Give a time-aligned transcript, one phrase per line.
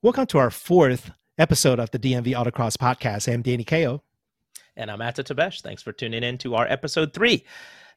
[0.00, 3.26] Welcome to our fourth episode of the DMV Autocross Podcast.
[3.32, 4.00] I'm Danny Kao.
[4.76, 5.60] And I'm Atta Tabesh.
[5.60, 7.44] Thanks for tuning in to our episode three.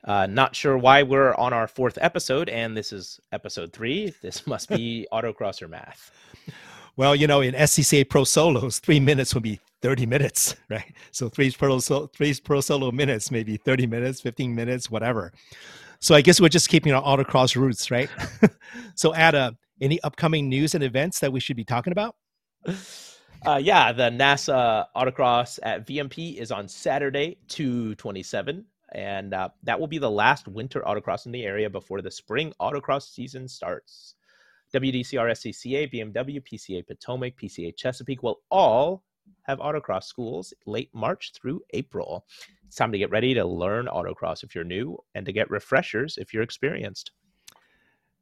[0.04, 4.16] Uh, not sure why we're on our fourth episode, and this is episode three.
[4.24, 6.10] This must be autocrosser math.
[6.96, 10.96] Well, you know, in SCCA Pro Solos, three minutes would be 30 minutes, right?
[11.12, 15.34] So three pro, three pro solo minutes, maybe 30 minutes, 15 minutes, whatever.
[16.02, 18.10] So I guess we're just keeping our autocross roots, right?
[18.96, 22.16] so, Atta, any upcoming news and events that we should be talking about?
[23.46, 28.66] Uh, yeah, the NASA autocross at VMP is on Saturday, 227.
[28.94, 32.52] And uh, that will be the last winter autocross in the area before the spring
[32.60, 34.16] autocross season starts.
[34.74, 39.04] WDCR SCCA, BMW, PCA Potomac, PCA Chesapeake will all
[39.44, 42.26] have autocross schools late March through April.
[42.72, 46.18] It's time to get ready to learn autocross if you're new and to get refreshers
[46.18, 47.12] if you're experienced.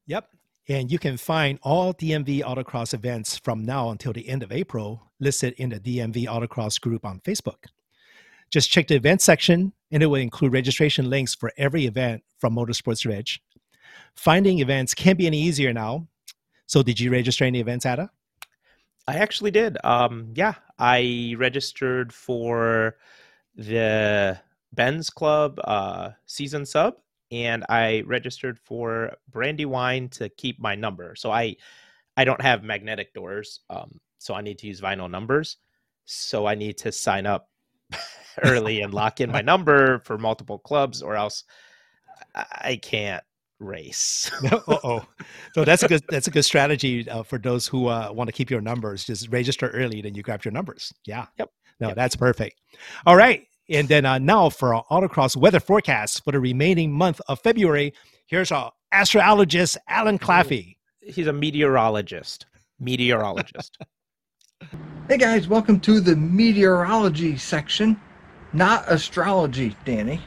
[0.07, 0.27] Yep.
[0.67, 5.11] And you can find all DMV autocross events from now until the end of April
[5.19, 7.65] listed in the DMV autocross group on Facebook.
[8.49, 12.55] Just check the event section and it will include registration links for every event from
[12.55, 13.27] Motorsports Reg.
[14.15, 16.07] Finding events can't be any easier now.
[16.65, 18.09] So, did you register any events, Atta?
[19.07, 19.77] I actually did.
[19.83, 22.97] Um, yeah, I registered for
[23.59, 24.39] the
[24.73, 26.95] Benz Club uh, season sub,
[27.31, 31.13] and I registered for Brandywine to keep my number.
[31.15, 31.57] So I,
[32.15, 35.57] I don't have magnetic doors, um, so I need to use vinyl numbers.
[36.05, 37.49] So I need to sign up
[38.43, 41.43] early and lock in my number for multiple clubs, or else
[42.33, 43.23] I can't
[43.59, 44.31] race.
[44.67, 45.05] oh,
[45.53, 48.31] so that's a good that's a good strategy uh, for those who uh, want to
[48.31, 49.03] keep your numbers.
[49.03, 50.93] Just register early, then you grab your numbers.
[51.05, 51.25] Yeah.
[51.37, 51.51] Yep.
[51.79, 51.95] No, yep.
[51.95, 52.59] that's perfect.
[53.05, 57.21] All right, and then uh, now for our autocross weather forecast for the remaining month
[57.27, 57.93] of February.
[58.25, 60.77] Here's our astrologist Alan Claffey.
[61.01, 62.47] He's a meteorologist.
[62.79, 63.77] Meteorologist.
[65.07, 67.99] hey guys, welcome to the meteorology section,
[68.53, 70.21] not astrology, Danny.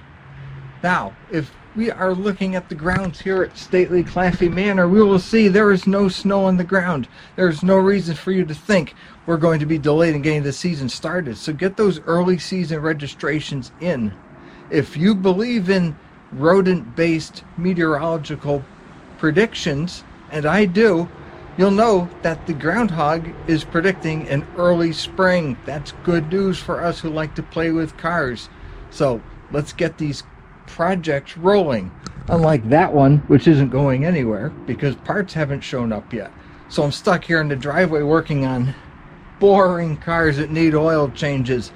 [0.82, 5.18] Now, if we are looking at the grounds here at Stately Claffey Manor, we will
[5.18, 7.08] see there is no snow on the ground.
[7.36, 8.94] There is no reason for you to think
[9.24, 11.38] we're going to be delayed in getting the season started.
[11.38, 14.12] So get those early season registrations in.
[14.70, 15.96] If you believe in
[16.32, 18.64] rodent based meteorological
[19.16, 21.08] predictions, and I do,
[21.56, 25.56] you'll know that the groundhog is predicting an early spring.
[25.64, 28.50] That's good news for us who like to play with cars.
[28.90, 30.22] So let's get these
[30.72, 31.92] projects rolling.
[32.28, 36.32] Unlike that one, which isn't going anywhere because parts haven't shown up yet.
[36.68, 38.74] So I'm stuck here in the driveway working on
[39.38, 41.72] boring cars that need oil changes.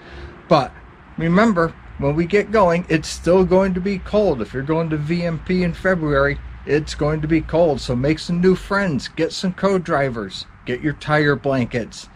[0.48, 0.72] But
[1.18, 4.40] remember, when we get going, it's still going to be cold.
[4.40, 7.80] If you're going to VMP in February, it's going to be cold.
[7.80, 12.08] So make some new friends, get some co drivers, get your tire blankets,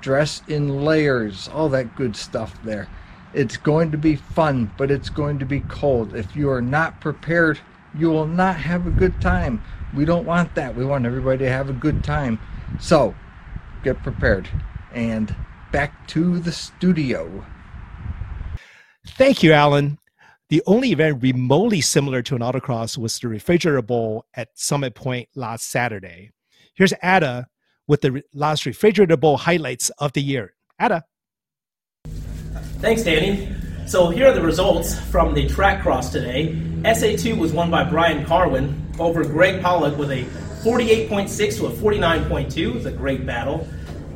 [0.00, 2.88] dress in layers, all that good stuff there.
[3.34, 6.14] It's going to be fun, but it's going to be cold.
[6.14, 7.58] If you are not prepared,
[7.96, 9.60] you will not have a good time.
[9.94, 10.76] We don't want that.
[10.76, 12.38] We want everybody to have a good time.
[12.78, 13.14] So,
[13.82, 14.48] get prepared.
[14.92, 15.34] And
[15.72, 17.44] back to the studio.
[19.06, 19.98] Thank you, Alan.
[20.48, 25.28] The only event remotely similar to an autocross was the Refrigerator Bowl at Summit Point
[25.34, 26.30] last Saturday.
[26.74, 27.48] Here's Atta
[27.88, 30.54] with the last Refrigerator Bowl highlights of the year.
[30.78, 31.04] Atta.
[32.84, 33.48] Thanks, Danny.
[33.86, 36.52] So here are the results from the track cross today.
[36.82, 40.24] SA2 was won by Brian Carwin over Greg Pollock with a
[40.62, 42.58] 48.6 to a 49.2.
[42.58, 43.66] It was a great battle.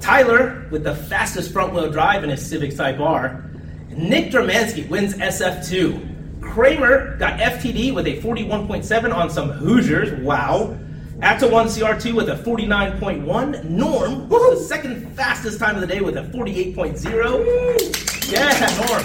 [0.01, 3.43] Tyler with the fastest front wheel drive in his Civic Type R.
[3.89, 6.43] Nick Dramansky wins SF2.
[6.43, 10.13] Kramer got FTD with a 41.7 on some Hoosiers.
[10.23, 10.79] Wow.
[11.21, 13.65] Atta 1 CR2 with a 49.1.
[13.65, 18.33] Norm the second fastest time of the day with a 48.0.
[18.33, 19.03] Yeah, Norm.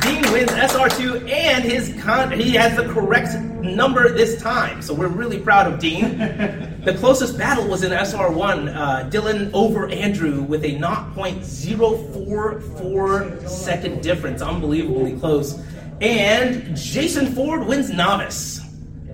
[0.00, 4.80] Dean wins SR2 and his con- he has the correct number this time.
[4.80, 6.18] So we're really proud of Dean.
[6.84, 8.76] the closest battle was in SR1.
[8.76, 14.40] Uh, Dylan over Andrew with a not 0.044 second difference.
[14.40, 15.60] Unbelievably close.
[16.00, 18.60] And Jason Ford wins novice.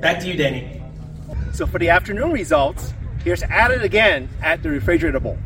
[0.01, 0.84] Back to you, Danny.
[1.55, 2.93] So for the afternoon results,
[3.23, 5.39] here's Atta again at the refrigerator bowl.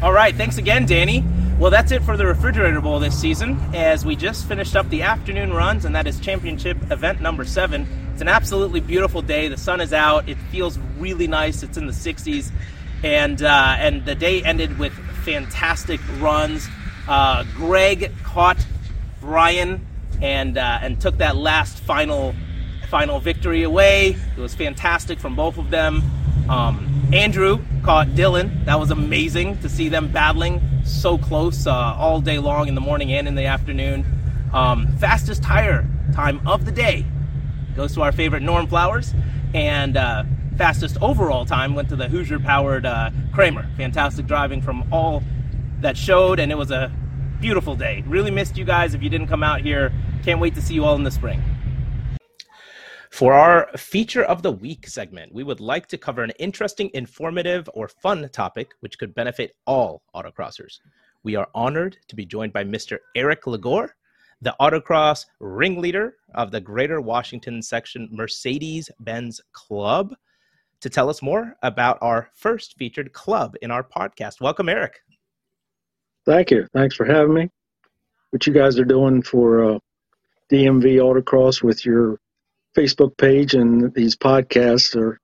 [0.00, 1.22] All right, thanks again, Danny.
[1.58, 5.02] Well, that's it for the Refrigerator Bowl this season, as we just finished up the
[5.02, 7.86] afternoon runs, and that is championship event number seven.
[8.12, 9.48] It's an absolutely beautiful day.
[9.48, 10.30] The sun is out.
[10.30, 11.62] It feels really nice.
[11.62, 12.50] It's in the 60s,
[13.02, 14.94] and uh, and the day ended with
[15.24, 16.66] fantastic runs.
[17.06, 18.64] Uh, Greg caught
[19.20, 19.86] Brian
[20.22, 22.34] and uh, and took that last final
[22.86, 24.16] final victory away.
[24.36, 26.02] It was fantastic from both of them.
[26.48, 28.64] Um, Andrew caught Dylan.
[28.64, 32.80] That was amazing to see them battling so close uh, all day long in the
[32.80, 34.04] morning and in the afternoon.
[34.52, 37.04] Um, fastest tire time of the day
[37.74, 39.12] goes to our favorite Norm Flowers,
[39.54, 40.24] and uh,
[40.56, 43.68] fastest overall time went to the Hoosier powered uh, Kramer.
[43.76, 45.22] Fantastic driving from all
[45.80, 46.90] that showed, and it was a
[47.40, 48.02] beautiful day.
[48.06, 49.92] Really missed you guys if you didn't come out here.
[50.24, 51.42] Can't wait to see you all in the spring.
[53.16, 57.66] For our feature of the week segment, we would like to cover an interesting, informative,
[57.72, 60.80] or fun topic which could benefit all autocrossers.
[61.22, 62.98] We are honored to be joined by Mr.
[63.14, 63.88] Eric Legore,
[64.42, 70.14] the autocross ringleader of the Greater Washington Section Mercedes Benz Club,
[70.82, 74.42] to tell us more about our first featured club in our podcast.
[74.42, 75.00] Welcome, Eric.
[76.26, 76.66] Thank you.
[76.74, 77.50] Thanks for having me.
[78.28, 79.78] What you guys are doing for uh,
[80.52, 82.20] DMV Autocross with your
[82.76, 85.18] Facebook page and these podcasts are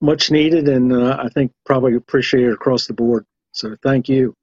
[0.00, 3.26] much needed, and uh, I think probably appreciated across the board.
[3.52, 4.34] So thank you.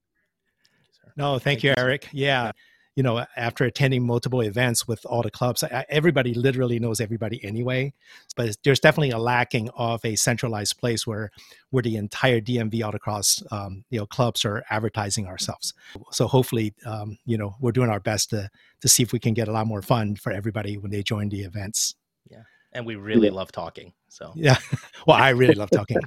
[1.16, 2.10] No, thank, thank you, Eric.
[2.12, 2.52] Yeah
[2.98, 7.94] you know, after attending multiple events with all the clubs, everybody literally knows everybody anyway.
[8.36, 11.30] But there's definitely a lacking of a centralized place where
[11.70, 15.76] where the entire DMV autocross, um, you know, clubs are advertising ourselves.
[16.12, 18.50] So hopefully, um, you know, we're doing our best to
[18.82, 21.30] to see if we can get a lot more fun for everybody when they join
[21.30, 21.94] the events.
[22.30, 22.44] Yeah,
[22.74, 23.94] and we really love talking.
[24.10, 24.58] So yeah,
[25.08, 25.98] well, I really love talking.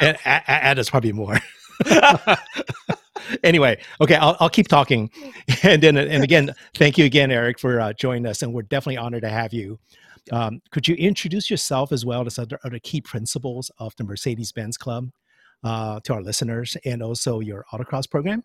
[0.00, 1.38] and Atta's probably more.
[3.42, 5.10] anyway, okay, I'll, I'll keep talking.
[5.64, 8.42] And then, and again, thank you again, Eric, for uh, joining us.
[8.42, 9.78] And we're definitely honored to have you.
[10.32, 14.50] Um, could you introduce yourself as well as other, other key principles of the Mercedes
[14.50, 15.10] Benz Club
[15.62, 18.42] uh, to our listeners and also your autocross program?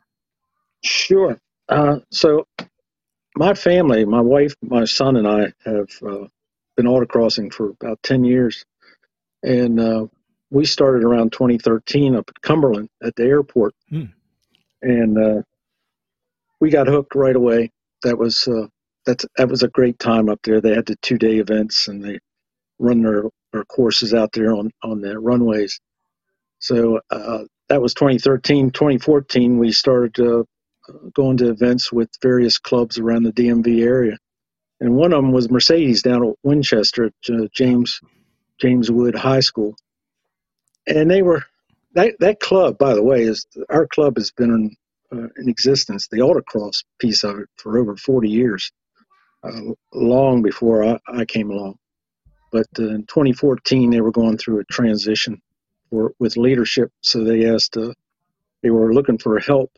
[0.84, 1.40] Sure.
[1.70, 2.46] Uh, so,
[3.36, 6.28] my family, my wife, my son, and I have uh,
[6.78, 8.66] been autocrossing for about 10 years.
[9.44, 10.08] And uh,
[10.52, 13.76] we started around 2013 up at Cumberland at the airport.
[13.90, 14.06] Hmm
[14.84, 15.44] and uh,
[16.62, 17.72] we got hooked right away.
[18.04, 18.68] That was uh,
[19.06, 20.62] that that was a great time up there.
[20.62, 22.20] They had the two day events and they
[22.80, 25.80] run their, their courses out there on on the runways.
[26.60, 28.72] So uh, that was 2013.
[28.72, 30.44] 2014, we started uh,
[31.16, 34.18] going to events with various clubs around the DMV area,
[34.80, 38.02] and one of them was Mercedes down at Winchester at uh, James
[38.60, 39.76] James Wood High School,
[40.88, 41.44] and they were
[41.94, 44.52] that that club, by the way, is our club has been
[45.12, 48.72] in, uh, in existence, the autocross piece of it, for over 40 years,
[49.44, 51.78] uh, long before I, I, came along.
[52.52, 55.42] But uh, in 2014, they were going through a transition
[55.90, 57.94] for, with leadership, so they asked, uh,
[58.62, 59.72] they were looking for help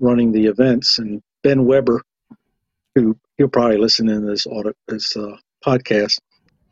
[0.00, 2.02] running the events, and Ben Weber,
[2.94, 5.36] who he'll probably listen in this audit this uh,
[5.66, 6.20] podcast,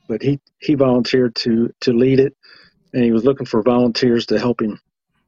[0.08, 2.37] but he he volunteered to to lead it
[2.93, 4.78] and he was looking for volunteers to help him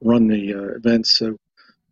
[0.00, 1.18] run the uh, events.
[1.18, 1.36] So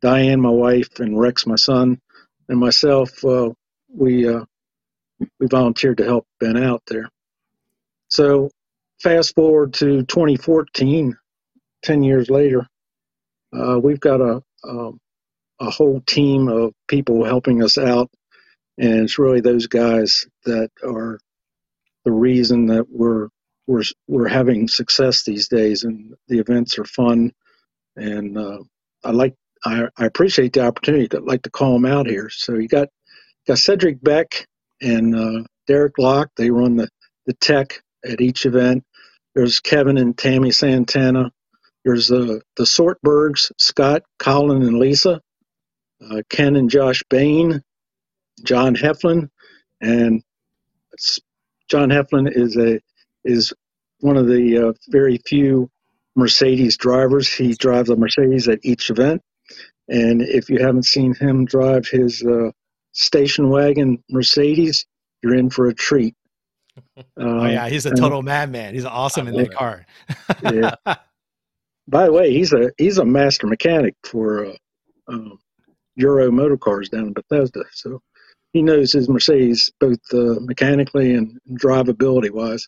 [0.00, 2.00] Diane, my wife, and Rex, my son,
[2.48, 3.50] and myself, uh,
[3.92, 4.44] we uh,
[5.40, 7.08] we volunteered to help Ben out there.
[8.06, 8.50] So
[9.02, 11.16] fast forward to 2014,
[11.82, 12.68] 10 years later,
[13.52, 14.90] uh, we've got a, a
[15.60, 18.10] a whole team of people helping us out,
[18.80, 21.20] and it's really those guys that are
[22.04, 23.28] the reason that we're
[23.68, 27.32] we're we're having success these days, and the events are fun.
[27.96, 28.60] And uh,
[29.04, 29.34] I like
[29.64, 32.30] I, I appreciate the opportunity to like to call them out here.
[32.30, 32.88] So you got
[33.48, 34.46] got Cedric Beck
[34.82, 36.30] and uh, Derek Locke.
[36.36, 36.88] They run the
[37.26, 38.84] the tech at each event.
[39.36, 41.32] There's Kevin and Tammy Santana.
[41.84, 45.20] There's uh, the Sortbergs, Scott, Colin, and Lisa.
[46.02, 47.62] Uh, Ken and Josh Bain,
[48.44, 49.28] John Heflin,
[49.80, 50.22] and
[51.68, 52.80] John Heflin is a
[53.24, 53.52] is
[54.00, 55.70] one of the uh, very few
[56.16, 57.32] Mercedes drivers.
[57.32, 59.22] He drives a Mercedes at each event.
[59.88, 62.50] And if you haven't seen him drive his uh,
[62.92, 64.86] station wagon Mercedes,
[65.22, 66.14] you're in for a treat.
[67.16, 67.68] oh, yeah.
[67.68, 68.74] He's a total and, madman.
[68.74, 69.84] He's awesome in that car.
[70.44, 70.74] yeah.
[71.88, 74.52] By the way, he's a he's a master mechanic for uh,
[75.08, 75.34] uh,
[75.96, 77.64] Euro Motorcars down in Bethesda.
[77.72, 78.00] So
[78.52, 82.66] he knows his Mercedes both uh, mechanically and drivability wise.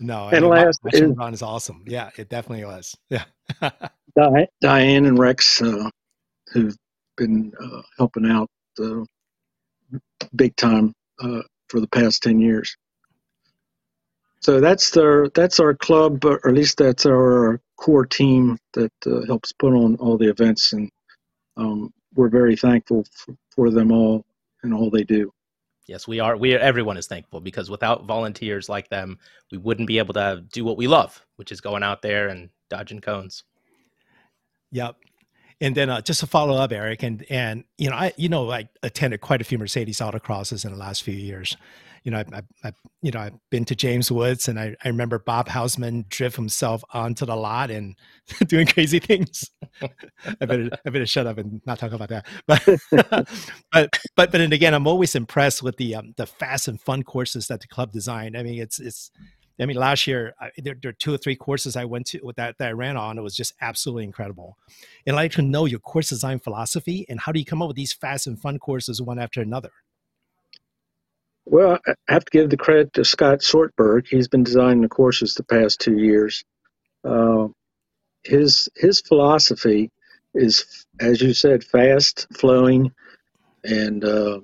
[0.00, 1.84] No, and I mean, last is, run is awesome.
[1.86, 2.96] Yeah, it definitely was.
[3.10, 3.24] Yeah.
[4.60, 5.90] Diane and Rex, uh,
[6.52, 6.76] who've
[7.16, 8.48] been uh, helping out
[8.80, 9.04] uh,
[10.36, 12.76] big time uh, for the past ten years.
[14.40, 19.24] So that's our that's our club, or at least that's our core team that uh,
[19.26, 20.88] helps put on all the events, and
[21.56, 24.24] um, we're very thankful for, for them all
[24.62, 25.32] and all they do.
[25.86, 26.36] Yes, we are.
[26.36, 29.18] We are, everyone is thankful because without volunteers like them,
[29.50, 32.50] we wouldn't be able to do what we love, which is going out there and
[32.68, 33.44] dodging cones.
[34.70, 34.96] Yep.
[35.60, 38.50] And then uh, just to follow up, Eric, and and you know, I you know
[38.50, 41.56] I attended quite a few Mercedes autocrosses in the last few years.
[42.08, 42.72] You know, I, I, I
[43.02, 46.82] you know I've been to James Woods, and I, I remember Bob Hausman drift himself
[46.94, 47.96] onto the lot and
[48.46, 49.50] doing crazy things.
[49.82, 52.24] I better I better shut up and not talk about that.
[52.46, 53.28] But but
[53.70, 57.48] but but then again, I'm always impressed with the um, the fast and fun courses
[57.48, 58.38] that the club designed.
[58.38, 59.10] I mean, it's it's
[59.60, 62.32] I mean, last year I, there, there, are two or three courses I went to
[62.38, 63.18] that that I ran on.
[63.18, 64.56] It was just absolutely incredible.
[65.06, 67.68] And I'd like to know your course design philosophy and how do you come up
[67.68, 69.72] with these fast and fun courses one after another?
[71.50, 74.06] Well, I have to give the credit to Scott Sortberg.
[74.06, 76.44] He's been designing the courses the past two years.
[77.02, 77.48] Uh,
[78.22, 79.90] his his philosophy
[80.34, 82.92] is, as you said, fast, flowing,
[83.64, 84.40] and uh,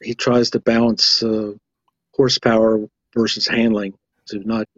[0.00, 1.52] he tries to balance uh,
[2.14, 3.94] horsepower versus handling
[4.26, 4.68] to not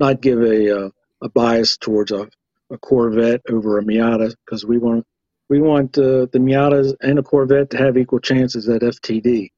[0.00, 0.90] not give a uh,
[1.22, 2.28] a bias towards a,
[2.70, 5.06] a Corvette over a Miata because we want
[5.48, 9.50] we want uh, the Miatas and a Corvette to have equal chances at FTD.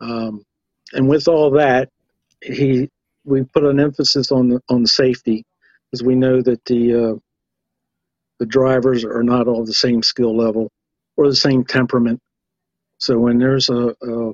[0.00, 0.42] Um,
[0.92, 1.88] and with all that,
[2.42, 2.88] he
[3.24, 5.44] we put an emphasis on on safety
[5.90, 7.14] because we know that the uh,
[8.38, 10.70] the drivers are not all the same skill level
[11.16, 12.20] or the same temperament.
[12.98, 14.32] So when there's a, a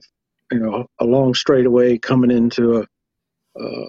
[0.53, 2.87] you know a long straightaway coming into a,
[3.61, 3.85] a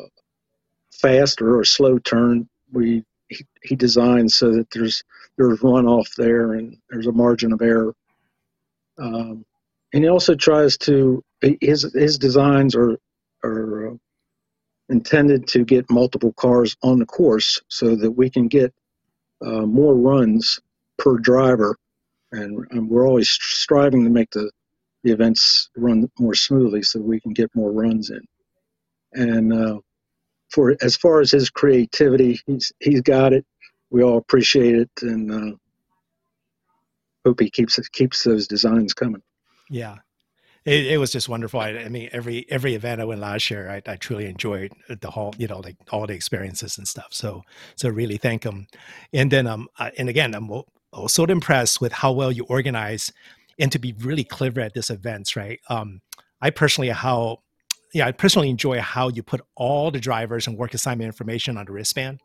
[0.91, 5.03] fast or slow turn, we he, he designs so that there's
[5.37, 7.93] there's runoff there and there's a margin of error.
[8.97, 9.45] Um,
[9.93, 11.23] and he also tries to
[11.61, 12.97] his his designs are
[13.43, 13.95] are uh,
[14.89, 18.73] intended to get multiple cars on the course so that we can get
[19.41, 20.59] uh, more runs
[20.97, 21.77] per driver,
[22.31, 24.51] and, and, we're always striving to make the
[25.03, 28.19] the events run more smoothly so we can get more runs in.
[29.13, 29.79] And uh,
[30.49, 33.45] for as far as his creativity, he's he's got it.
[33.91, 35.55] We all appreciate it, and uh,
[37.25, 39.21] hope he keeps keeps those designs coming.
[39.69, 39.97] Yeah,
[40.69, 41.59] it, it, was just wonderful.
[41.59, 45.09] I, I, mean, every every event I went last year, I, I, truly enjoyed the
[45.09, 47.07] whole, you know, like all the experiences and stuff.
[47.09, 47.43] So,
[47.75, 48.67] so really thank them.
[49.11, 50.49] And then, um, and again, I'm
[50.93, 53.11] also impressed with how well you organize
[53.57, 55.59] and to be really clever at this events, right?
[55.69, 56.01] Um,
[56.41, 57.39] I personally how
[57.93, 61.65] yeah, I personally enjoy how you put all the drivers and work assignment information on
[61.65, 62.21] the wristband.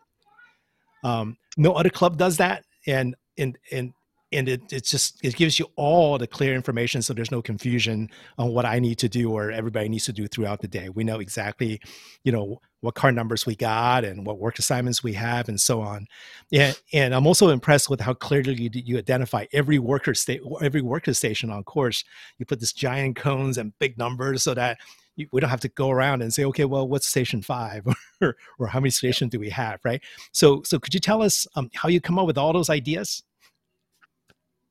[1.02, 3.94] Um, no other club does that, and and and
[4.34, 8.10] and it it just it gives you all the clear information, so there's no confusion
[8.38, 10.88] on what I need to do or everybody needs to do throughout the day.
[10.88, 11.80] We know exactly,
[12.24, 15.80] you know, what car numbers we got and what work assignments we have, and so
[15.80, 16.06] on.
[16.52, 20.82] And and I'm also impressed with how clearly you, you identify every worker state every
[20.82, 22.04] worker station on course.
[22.38, 24.78] You put this giant cones and big numbers so that
[25.16, 27.86] we don't have to go around and say, okay, well, what's station five,
[28.20, 30.02] or, or how many stations do we have, right?
[30.32, 33.22] So, so could you tell us um, how you come up with all those ideas?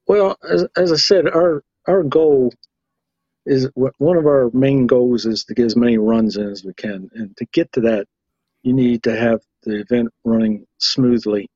[0.07, 2.53] Well, as, as I said, our our goal
[3.45, 6.73] is one of our main goals is to get as many runs in as we
[6.75, 8.07] can, and to get to that,
[8.63, 11.49] you need to have the event running smoothly,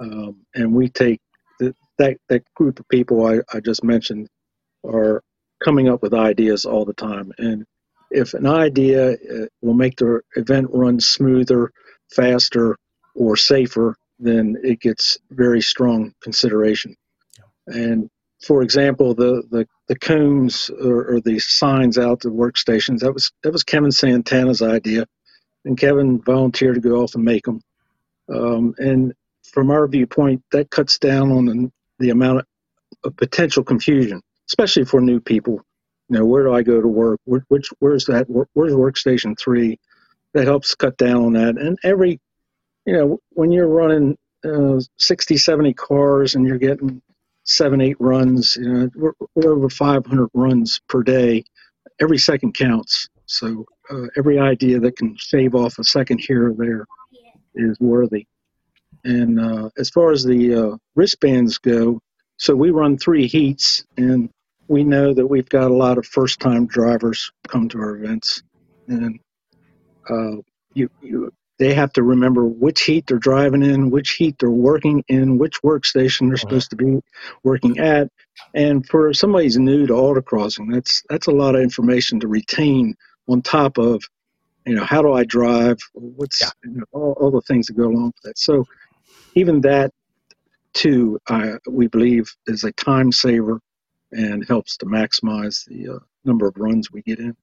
[0.00, 1.20] um, and we take
[1.60, 4.28] the, that that group of people I, I just mentioned
[4.86, 5.22] are
[5.64, 7.64] coming up with ideas all the time, and
[8.10, 11.72] if an idea uh, will make the event run smoother,
[12.14, 12.76] faster,
[13.16, 16.96] or safer, then it gets very strong consideration.
[17.70, 18.10] And
[18.42, 23.32] for example, the the, the cones or, or, the signs out the workstations that was
[23.42, 25.06] that was Kevin Santana's idea,
[25.64, 27.60] and Kevin volunteered to go off and make them.
[28.32, 29.12] Um, and
[29.44, 32.46] from our viewpoint, that cuts down on the, the amount of,
[33.04, 35.64] of potential confusion, especially for new people
[36.10, 37.20] you know, where do I go to work?
[37.24, 38.26] Where, which where's that?
[38.28, 39.78] Where's workstation three?
[40.34, 41.56] That helps cut down on that.
[41.56, 42.20] And every,
[42.84, 47.00] you know, when you're running uh, 60, 70 cars and you're getting
[47.50, 51.44] seven, eight runs, you know, we're, we're over 500 runs per day.
[52.00, 53.08] Every second counts.
[53.26, 56.86] So uh, every idea that can shave off a second here or there
[57.54, 58.26] is worthy.
[59.04, 62.00] And uh, as far as the uh, wristbands go,
[62.36, 64.30] so we run three heats, and
[64.68, 68.42] we know that we've got a lot of first time drivers come to our events
[68.90, 69.18] and
[70.08, 70.36] uh,
[70.74, 75.04] you, you they have to remember which heat they're driving in which heat they're working
[75.06, 77.00] in which workstation they're supposed to be
[77.44, 78.08] working at
[78.54, 82.94] and for somebody who's new to autocrossing that's that's a lot of information to retain
[83.28, 84.02] on top of
[84.66, 86.48] you know how do i drive what's yeah.
[86.64, 88.66] you know, all, all the things that go along with that so
[89.36, 89.92] even that
[90.72, 93.60] too uh, we believe is a time saver
[94.12, 97.36] and helps to maximize the uh, number of runs we get in.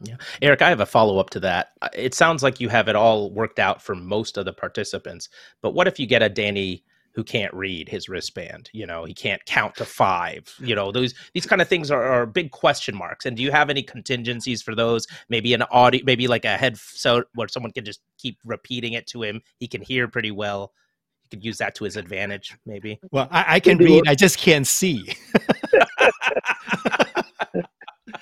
[0.00, 0.16] Yeah.
[0.42, 1.72] Eric, I have a follow up to that.
[1.80, 5.28] Uh, it sounds like you have it all worked out for most of the participants,
[5.62, 6.84] but what if you get a Danny
[7.16, 11.14] who can't read his wristband you know he can't count to five you know those
[11.32, 14.60] these kind of things are, are big question marks and do you have any contingencies
[14.60, 18.38] for those maybe an audio maybe like a head so where someone can just keep
[18.44, 20.74] repeating it to him he can hear pretty well
[21.22, 24.38] he could use that to his advantage maybe well i, I can read i just
[24.38, 25.10] can't see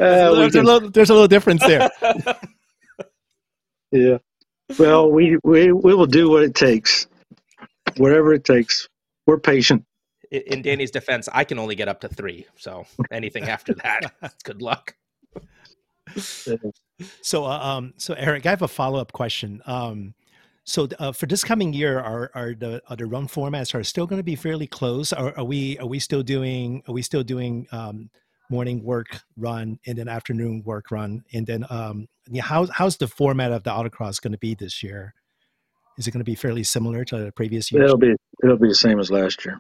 [0.01, 1.91] uh, there's, a little, there's a little difference there
[3.93, 4.19] yeah
[4.79, 7.07] well we, we we will do what it takes
[7.97, 8.89] whatever it takes.
[9.27, 9.85] We're patient.
[10.31, 12.47] In Danny's defense, I can only get up to three.
[12.57, 14.13] So anything after that,
[14.45, 14.97] good luck.
[17.23, 19.63] So, uh, um, so Eric, I have a follow up question.
[19.67, 20.15] Um,
[20.65, 24.07] so uh, for this coming year, are are the are the run formats are still
[24.07, 25.13] going to be fairly close?
[25.13, 28.11] Are, are we are we still doing are we still doing um,
[28.55, 31.25] morning work run and then afternoon work run?
[31.33, 34.83] And then um, yeah, how how's the format of the autocross going to be this
[34.83, 35.15] year?
[35.99, 37.83] Is it going to be fairly similar to the previous year?
[37.83, 39.59] It'll be it'll be the same as last year.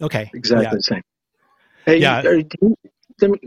[0.00, 0.30] Okay.
[0.34, 0.74] Exactly yeah.
[0.74, 1.02] the same.
[1.84, 2.22] Hey, yeah.
[2.22, 3.38] Are, me,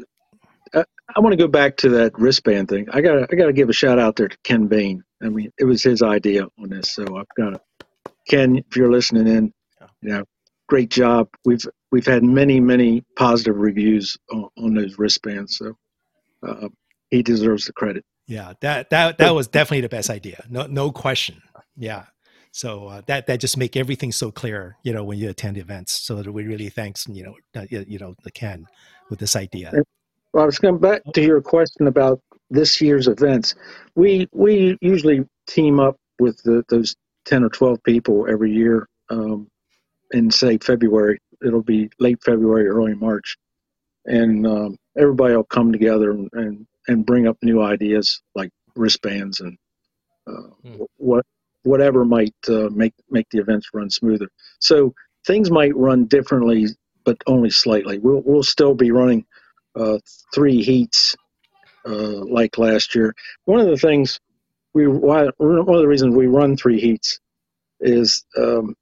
[0.74, 0.84] uh,
[1.16, 2.88] I want to go back to that wristband thing.
[2.92, 5.04] I got I got to give a shout out there to Ken Bain.
[5.24, 7.62] I mean, it was his idea on this, so I've got to.
[8.28, 9.54] Ken, if you're listening in,
[10.02, 10.24] you know,
[10.72, 11.28] great job.
[11.44, 15.76] We've we've had many many positive reviews on, on those wristbands, so
[16.48, 16.70] uh,
[17.10, 18.06] he deserves the credit.
[18.26, 20.46] Yeah, that that that was definitely the best idea.
[20.50, 21.42] No no question.
[21.76, 22.06] Yeah.
[22.54, 25.92] So uh, that that just make everything so clear, you know, when you attend events.
[26.06, 28.66] So that we really thanks, you know, uh, you know, the Ken
[29.10, 29.72] with this idea.
[30.34, 33.56] Well, I was going back to your question about this year's events.
[33.96, 39.48] We we usually team up with the, those ten or twelve people every year um,
[40.12, 41.20] in say February.
[41.46, 43.38] It'll be late February, early March,
[44.06, 49.40] and um, everybody will come together and, and, and bring up new ideas like wristbands
[49.40, 49.58] and
[50.28, 50.84] uh, hmm.
[50.98, 51.26] what
[51.64, 54.30] whatever might uh, make make the events run smoother.
[54.60, 54.94] So
[55.26, 56.68] things might run differently,
[57.06, 58.00] but only slightly.
[58.00, 59.26] We'll we'll still be running
[59.76, 59.98] uh,
[60.34, 61.16] three heats
[61.86, 63.14] uh, like last year.
[63.46, 64.20] One of the things
[64.74, 67.20] we why one of the reasons we run three heats
[67.80, 68.76] is um,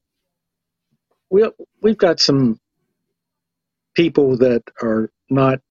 [1.30, 1.50] we
[1.82, 2.60] we've got some
[3.96, 5.62] people that are not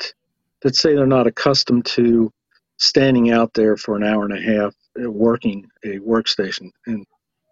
[0.62, 2.32] that say they're not accustomed to
[2.78, 6.70] standing out there for an hour and a half working a workstation.
[6.86, 7.06] And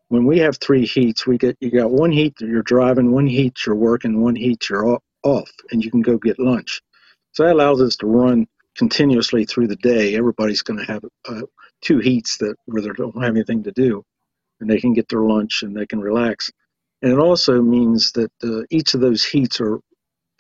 [0.08, 3.26] when we have three heats, we get you got one heat that you're driving, one
[3.26, 6.80] heat you're working, one heat you're off, and you can go get lunch.
[7.32, 10.16] So that allows us to run continuously through the day.
[10.16, 11.42] Everybody's going to have uh,
[11.80, 14.04] two heats that where they don't have anything to do,
[14.60, 16.50] and they can get their lunch and they can relax.
[17.02, 19.80] And it also means that uh, each of those heats are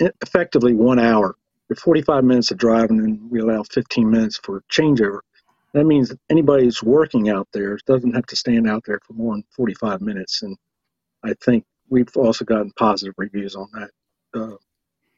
[0.00, 1.36] effectively one hour.
[1.74, 5.18] 45 minutes of driving, and we allow 15 minutes for changeover.
[5.72, 9.34] That means anybody who's working out there doesn't have to stand out there for more
[9.34, 10.42] than 45 minutes.
[10.42, 10.56] And
[11.24, 13.90] I think we've also gotten positive reviews on that.
[14.32, 14.56] Uh,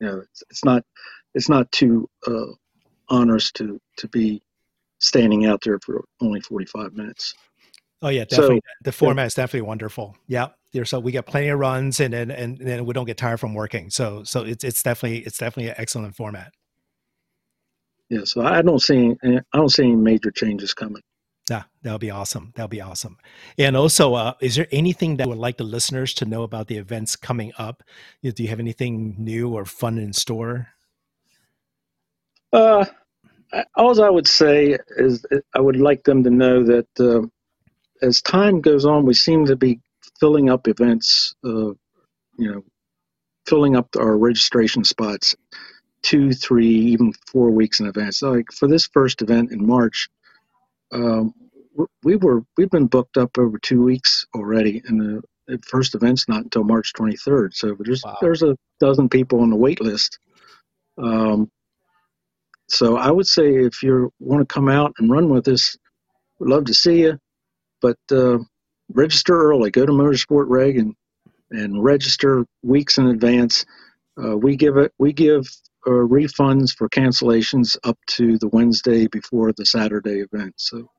[0.01, 0.83] you know, it's, it's, not
[1.35, 2.53] it's not too uh,
[3.11, 4.43] onerous to to be
[5.01, 7.35] standing out there for only 45 minutes.
[8.01, 8.57] Oh yeah, definitely.
[8.57, 9.27] So, the format yeah.
[9.27, 10.17] is definitely wonderful.
[10.27, 10.49] Yeah.
[10.85, 13.41] So we get plenty of runs, and then and, and then we don't get tired
[13.41, 13.91] from working.
[13.91, 16.53] So so it's it's definitely it's definitely an excellent format.
[18.11, 21.03] Yeah, so I don't see I don't see any major changes coming.
[21.51, 22.53] Yeah, that'll be awesome.
[22.55, 23.17] That'll be awesome.
[23.57, 26.77] And also, uh, is there anything that would like the listeners to know about the
[26.77, 27.83] events coming up?
[28.23, 30.69] Do you have anything new or fun in store?
[32.53, 32.85] Uh,
[33.77, 37.27] all I would say is I would like them to know that uh,
[38.03, 39.81] as time goes on, we seem to be
[40.21, 41.35] filling up events.
[41.45, 41.73] Uh,
[42.39, 42.65] you know,
[43.47, 45.35] filling up our registration spots
[46.03, 48.19] two, three, even four weeks in advance.
[48.19, 50.09] So like for this first event in March,
[50.93, 51.35] um,
[52.03, 56.43] we were we've been booked up over two weeks already, and the, first event's not
[56.45, 57.55] until March 23rd.
[57.55, 58.19] So there's wow.
[58.21, 60.19] there's a dozen people on the wait list.
[60.99, 61.51] Um,
[62.69, 65.77] so I would say if you want to come out and run with us,
[66.39, 67.19] we'd love to see you.
[67.81, 68.39] But uh,
[68.93, 69.71] register early.
[69.71, 70.95] Go to Motorsport Reg and
[71.51, 73.65] and register weeks in advance.
[74.23, 74.93] Uh, we give it.
[74.99, 75.49] We give
[75.87, 80.55] uh, refunds for cancellations up to the Wednesday before the Saturday event.
[80.57, 80.91] So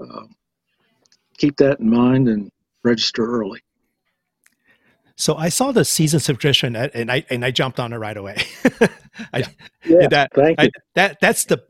[0.00, 0.34] um,
[1.38, 2.50] keep that in mind and
[2.84, 3.60] register early.
[5.16, 8.36] So I saw the season subscription and I and I jumped on it right away.
[9.34, 9.44] I,
[9.84, 10.70] yeah, that, thank you.
[10.94, 11.62] That that's the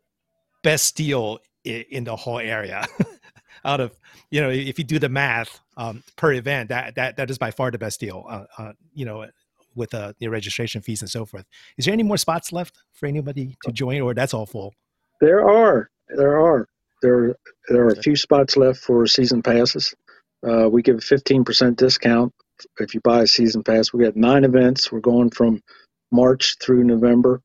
[0.63, 2.87] best deal in the whole area.
[3.65, 3.93] Out of
[4.31, 7.51] you know, if you do the math um, per event, that that that is by
[7.51, 8.25] far the best deal.
[8.29, 9.27] Uh, uh, you know,
[9.75, 11.45] with uh, the registration fees and so forth.
[11.77, 14.75] Is there any more spots left for anybody to join, or that's all full?
[15.21, 15.91] There are.
[16.09, 16.67] There are.
[17.03, 17.37] There
[17.69, 19.95] there are a few spots left for season passes.
[20.47, 22.33] Uh, we give a fifteen percent discount
[22.79, 23.93] if you buy a season pass.
[23.93, 24.93] We got nine events.
[24.93, 25.63] We're going from
[26.11, 27.41] March through November.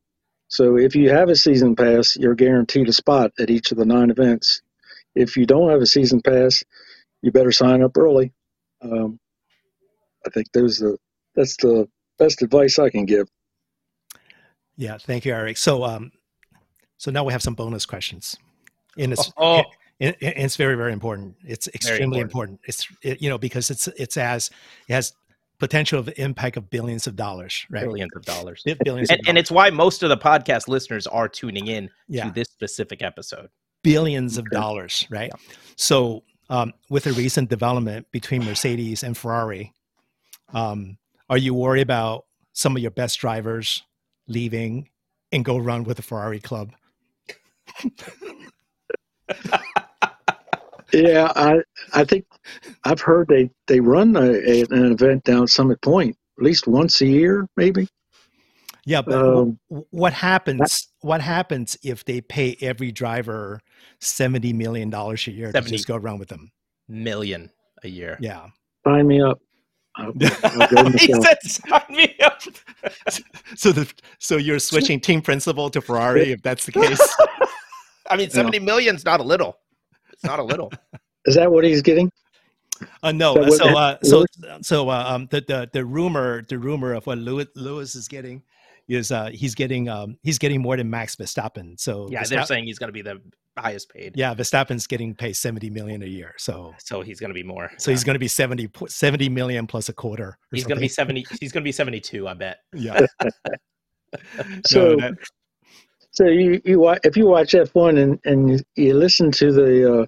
[0.48, 3.86] So if you have a season pass, you're guaranteed a spot at each of the
[3.86, 4.62] nine events.
[5.16, 6.64] If you don't have a season pass,
[7.22, 8.34] you better sign up early.
[8.82, 9.20] Um,
[10.26, 10.98] I think those are,
[11.36, 11.88] that's the
[12.20, 13.28] best advice I can give.
[14.78, 15.58] Yeah, thank you, Eric.
[15.58, 16.12] So, um,
[16.98, 18.36] so now we have some bonus questions.
[18.98, 19.60] And it's Oh,
[20.00, 21.36] it, it- it's very very important.
[21.46, 22.60] It's extremely important.
[22.60, 22.60] important.
[22.66, 24.50] It's it, you know because it's it's as
[24.88, 25.14] it has
[25.60, 27.84] potential of impact of billions of dollars, right?
[27.86, 28.64] billions of dollars.
[28.84, 32.26] Billions And, of and it's why most of the podcast listeners are tuning in yeah,
[32.26, 33.50] to this specific episode.
[33.86, 35.32] Billions of dollars, right?
[35.78, 39.74] So, um, with the recent development between Mercedes and Ferrari,
[40.54, 40.98] um,
[41.30, 43.84] are you worried about some of your best drivers
[44.28, 44.90] leaving
[45.32, 46.72] and go run with the Ferrari club?
[50.94, 51.58] Yeah, I
[51.94, 52.26] I think
[52.84, 57.02] I've heard they they run a, a, an event down Summit Point at least once
[57.02, 57.88] a year, maybe.
[58.86, 60.90] Yeah, but Um, what happens?
[61.02, 63.62] What happens if they pay every driver
[64.00, 66.52] seventy million dollars a year to just go around with them?
[66.88, 67.52] Million
[67.84, 68.18] a year.
[68.22, 68.48] Yeah.
[68.86, 69.40] Sign me up.
[69.98, 70.14] I'll,
[70.78, 72.42] I'll he said, "Sign me up."
[73.56, 77.00] So the so you're switching team principal to Ferrari if that's the case.
[78.10, 79.58] I mean, seventy million's not a little.
[80.12, 80.72] It's not a little.
[81.26, 82.12] Is that what he's getting?
[83.02, 86.60] Uh, no, So uh, so uh, so so uh, um, the, the the rumor the
[86.60, 88.44] rumor of what Lewis, Lewis is getting
[88.88, 91.80] is uh, he's getting um, he's getting more than Max Verstappen.
[91.80, 93.20] So Yeah, they're saying he's going to be the
[93.58, 94.14] highest paid.
[94.16, 96.34] yeah, Verstappen's getting paid seventy million a year.
[96.38, 97.72] So So he's going to be more.
[97.78, 100.38] so he's going to be 70, 70 million plus a quarter.
[100.52, 101.26] He's going to be seventy.
[101.40, 102.28] He's going to be seventy-two.
[102.28, 102.60] I bet.
[102.74, 103.06] yeah.
[104.66, 105.14] So No, that-
[106.12, 110.02] so you you if you watch F one and and you, you listen to the
[110.02, 110.06] uh,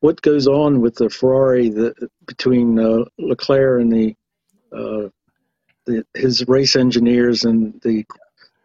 [0.00, 1.94] what goes on with the Ferrari the
[2.26, 4.14] between uh, Leclerc and the,
[4.76, 5.08] uh,
[5.86, 8.04] the his race engineers and the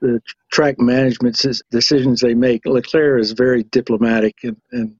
[0.01, 2.65] the track management decisions they make.
[2.65, 4.95] Leclerc is very diplomatic and, and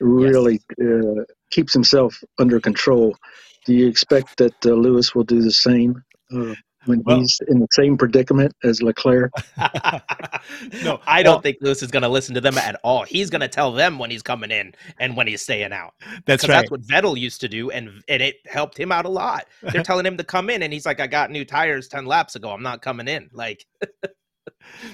[0.00, 3.14] really uh, keeps himself under control.
[3.66, 6.02] Do you expect that uh, Lewis will do the same
[6.34, 6.54] uh,
[6.86, 9.32] when Well- he's in the same predicament as Leclerc?
[10.82, 13.04] no, I don't well, think Lewis is going to listen to them at all.
[13.04, 15.94] He's going to tell them when he's coming in and when he's staying out.
[16.26, 16.56] that's 'Cause right.
[16.60, 19.46] That's what Vettel used to do, and and it helped him out a lot.
[19.72, 22.36] They're telling him to come in, and he's like, "I got new tires ten laps
[22.36, 22.50] ago.
[22.50, 23.66] I'm not coming in." Like,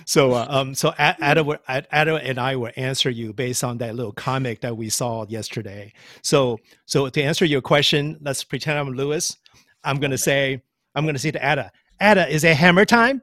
[0.04, 3.94] So, uh, um, so A- Atta, Atta and I will answer you based on that
[3.94, 5.92] little comic that we saw yesterday.
[6.22, 9.36] So, so to answer your question, let's pretend I'm Lewis.
[9.84, 10.62] I'm going to say,
[10.96, 13.22] I'm going to say to Atta, Atta, is it hammer time?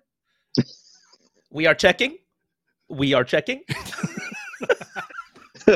[1.52, 2.18] we are checking.
[2.90, 3.62] We are checking.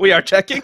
[0.00, 0.62] we are checking.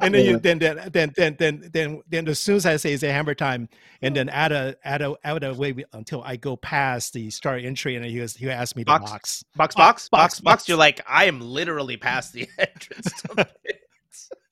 [0.00, 0.38] And then you, Yeah.
[0.42, 3.34] then, then, then, then, then, then, then, as soon as I say it's a hammer
[3.34, 3.68] time,
[4.02, 8.18] and then Atta, Atta, Atta, wait until I go past the start entry, and he
[8.20, 9.10] was, he asked me to Box.
[9.10, 9.44] box.
[9.56, 10.40] Box, Box, box, box, box, box.
[10.40, 10.68] box.
[10.68, 13.12] You're like, I am literally past the entrance.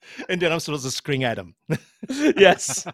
[0.05, 0.25] To pits.
[0.29, 1.55] and then I'm supposed to scream at him.
[2.09, 2.85] yes.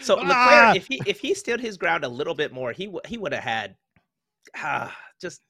[0.00, 0.72] So Leclerc, Ah!
[0.74, 3.32] if he if he stood his ground a little bit more, he w- he would
[3.32, 3.76] have had
[4.56, 5.42] ah, just.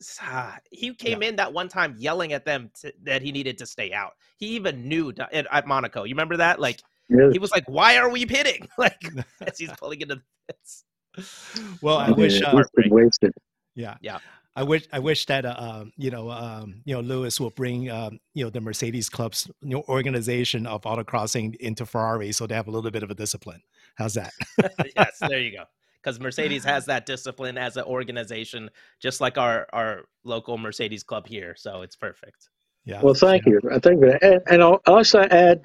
[0.00, 3.58] just, ah, he came in that one time yelling at them to, that he needed
[3.58, 4.12] to stay out.
[4.38, 6.04] He even knew to, at, at Monaco.
[6.04, 6.58] You remember that?
[6.60, 7.30] Like Yeah.
[7.32, 9.02] he was like, "Why are we pitting?" Like
[9.42, 10.84] as he's pulling into the pits.
[11.80, 12.92] Well, I Yeah, wish, he's uh, been Heartbreak.
[12.92, 13.32] wasted.
[13.76, 13.96] Yeah.
[14.00, 14.18] Yeah.
[14.56, 17.90] I wish I wish that uh, um, you know um, you know Lewis will bring
[17.90, 22.54] um, you know the Mercedes club's you know, organization of autocrossing into Ferrari so they
[22.54, 23.62] have a little bit of a discipline.
[23.96, 24.32] How's that?
[24.96, 25.64] yes, there you go.
[26.02, 31.26] Because Mercedes has that discipline as an organization, just like our our local Mercedes club
[31.26, 31.54] here.
[31.56, 32.48] So it's perfect.
[32.84, 33.00] Yeah.
[33.02, 33.52] Well, thank yeah.
[33.52, 33.70] you.
[33.72, 35.62] I think that, and, and I'll also add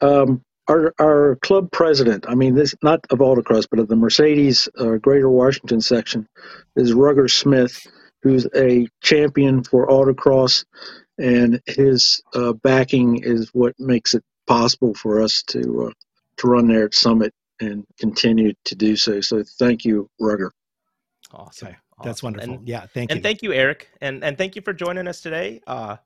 [0.00, 2.24] um, our our club president.
[2.28, 6.26] I mean, this not of autocross, but of the Mercedes uh, Greater Washington section
[6.76, 7.86] is Rugger Smith,
[8.24, 10.64] who's a champion for autocross,
[11.18, 15.92] and his uh, backing is what makes it possible for us to uh,
[16.38, 19.20] to run there at Summit and continue to do so.
[19.20, 20.50] So, thank you, Rugger.
[21.32, 21.68] Awesome.
[21.68, 22.54] Okay, That's wonderful.
[22.54, 22.86] And, yeah.
[22.86, 23.14] Thank and you.
[23.16, 25.60] And thank you, Eric, and and thank you for joining us today.
[25.66, 25.96] Uh,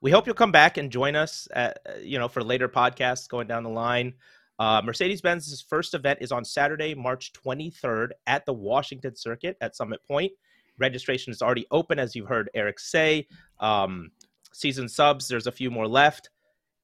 [0.00, 3.28] we hope you'll come back and join us at uh, you know for later podcasts
[3.28, 4.14] going down the line.
[4.58, 10.00] Uh, Mercedes-Benz's first event is on Saturday, March 23rd at the Washington Circuit at Summit
[10.08, 10.32] Point.
[10.78, 13.26] Registration is already open, as you've heard Eric say.
[13.60, 14.10] Um,
[14.52, 16.30] season subs, there's a few more left.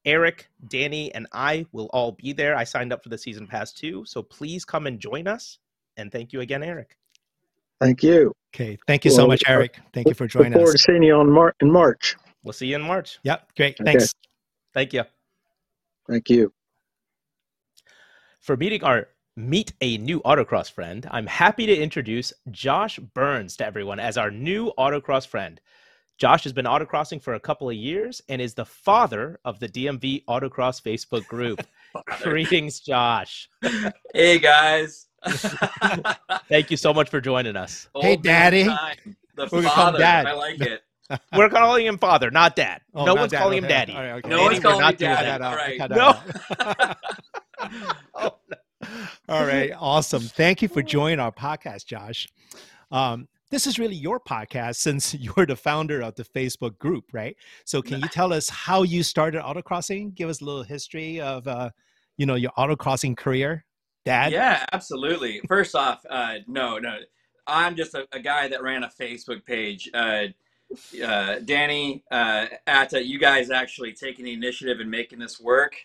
[0.04, 2.56] Eric, Danny, and I will all be there.
[2.56, 5.58] I signed up for the season pass too, so please come and join us.
[5.96, 6.96] And thank you again, Eric.
[7.80, 8.32] Thank you.
[8.54, 8.76] okay.
[8.86, 9.78] Thank you so much, Eric.
[9.92, 10.82] Thank you for Look joining forward us.
[10.84, 12.16] Forward to seeing you on Mar- in March.
[12.42, 13.18] We'll see you in March.
[13.24, 13.48] Yep.
[13.56, 13.80] Great.
[13.80, 13.92] Okay.
[13.92, 14.12] Thanks.
[14.74, 15.04] Thank you.
[16.08, 16.52] Thank you.
[18.40, 23.66] For meeting our meet a new autocross friend, I'm happy to introduce Josh Burns to
[23.66, 25.60] everyone as our new autocross friend.
[26.16, 29.68] Josh has been autocrossing for a couple of years and is the father of the
[29.68, 31.60] DMV Autocross Facebook group.
[32.22, 33.48] Greetings, Josh.
[34.14, 35.06] Hey guys.
[36.48, 37.88] Thank you so much for joining us.
[37.96, 38.64] Hey, Old man Daddy.
[38.66, 39.16] time.
[39.34, 39.98] The We're gonna call him father.
[39.98, 40.26] Dad.
[40.26, 40.82] I like it.
[41.36, 42.80] We're calling him father, not dad.
[42.94, 43.74] Oh, no not one's dad, calling him okay.
[43.74, 43.92] daddy.
[43.94, 44.28] All right, okay.
[44.28, 45.26] No one's calling me not daddy.
[45.26, 45.40] that.
[45.40, 45.78] Cut that All right.
[45.78, 47.36] cut that
[48.20, 48.54] No.
[49.28, 50.22] All right, awesome.
[50.22, 52.28] Thank you for joining our podcast, Josh.
[52.90, 57.36] Um, this is really your podcast since you're the founder of the Facebook group, right?
[57.64, 60.14] So, can you tell us how you started autocrossing?
[60.14, 61.70] Give us a little history of, uh,
[62.16, 63.64] you know, your autocrossing career,
[64.04, 64.32] Dad.
[64.32, 65.40] Yeah, absolutely.
[65.48, 66.98] First off, uh, no, no,
[67.46, 69.90] I'm just a, a guy that ran a Facebook page.
[69.92, 70.26] Uh,
[71.04, 75.76] uh, Danny, uh, Atta, you guys actually taking the initiative and making this work.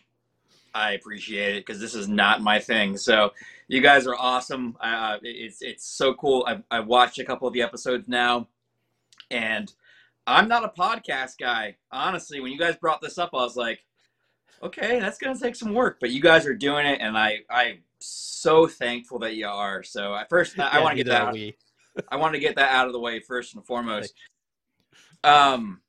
[0.80, 2.98] I appreciate it because this is not my thing.
[2.98, 3.32] So
[3.68, 4.78] you guys are awesome.
[4.80, 6.46] Uh, it's it's so cool.
[6.48, 8.48] I've, I've watched a couple of the episodes now,
[9.30, 9.72] and
[10.26, 11.76] I'm not a podcast guy.
[11.92, 13.84] Honestly, when you guys brought this up, I was like,
[14.64, 17.80] okay, that's gonna take some work, but you guys are doing it, and I I'm
[18.00, 19.84] so thankful that you are.
[19.84, 21.34] So at first, I, Yeah, want to get that.
[21.34, 21.56] we.
[22.10, 24.14] I want to get that out of the way first and foremost.
[25.26, 25.82] Um,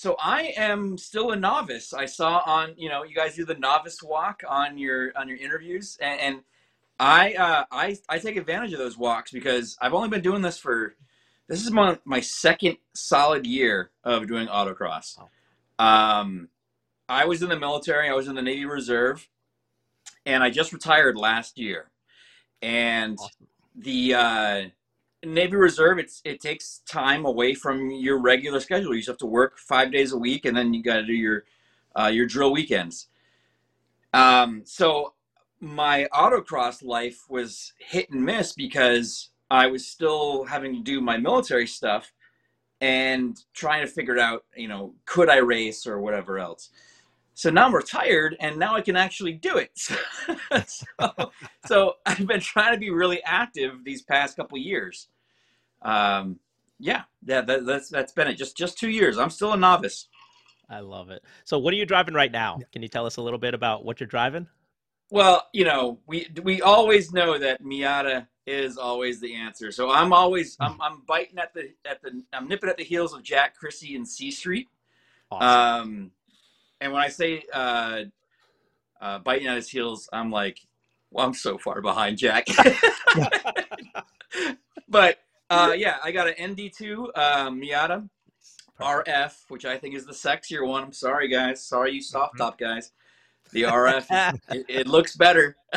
[0.00, 1.92] so I am still a novice.
[1.92, 5.36] I saw on you know you guys do the novice walk on your on your
[5.36, 6.40] interviews, and, and
[6.98, 10.56] I uh, I I take advantage of those walks because I've only been doing this
[10.56, 10.96] for
[11.48, 15.18] this is my my second solid year of doing autocross.
[15.78, 16.48] Um,
[17.06, 18.08] I was in the military.
[18.08, 19.28] I was in the Navy Reserve,
[20.24, 21.90] and I just retired last year.
[22.62, 23.48] And Awesome.
[23.76, 24.62] the uh,
[25.24, 28.94] Navy Reserve, it's it takes time away from your regular schedule.
[28.94, 31.12] You just have to work five days a week, and then you got to do
[31.12, 31.44] your
[31.98, 33.08] uh, your drill weekends.
[34.12, 35.14] Um, so
[35.60, 41.18] my autocross life was hit and miss because I was still having to do my
[41.18, 42.12] military stuff
[42.80, 44.44] and trying to figure out.
[44.56, 46.70] You know, could I race or whatever else.
[47.40, 49.70] So now I'm retired, and now I can actually do it.
[50.66, 51.30] so,
[51.64, 55.08] so I've been trying to be really active these past couple years.
[55.80, 56.38] Um,
[56.78, 58.34] yeah, yeah, that, that's that's been it.
[58.34, 59.16] Just just two years.
[59.16, 60.08] I'm still a novice.
[60.68, 61.24] I love it.
[61.44, 62.58] So, what are you driving right now?
[62.74, 64.46] Can you tell us a little bit about what you're driving?
[65.10, 69.72] Well, you know, we we always know that Miata is always the answer.
[69.72, 73.14] So I'm always I'm I'm biting at the at the I'm nipping at the heels
[73.14, 74.68] of Jack Chrissy and C Street.
[75.30, 75.88] Awesome.
[75.88, 76.10] Um,
[76.80, 78.02] and when I say uh,
[79.00, 80.58] uh, biting at his heels, I'm like,
[81.10, 82.46] well, I'm so far behind Jack.
[84.88, 85.18] but
[85.50, 88.08] uh, yeah, I got an ND2 uh, Miata
[88.80, 90.84] RF, which I think is the sexier one.
[90.84, 91.64] I'm sorry, guys.
[91.64, 92.92] Sorry, you soft top guys.
[93.52, 95.56] The RF, it, it looks better.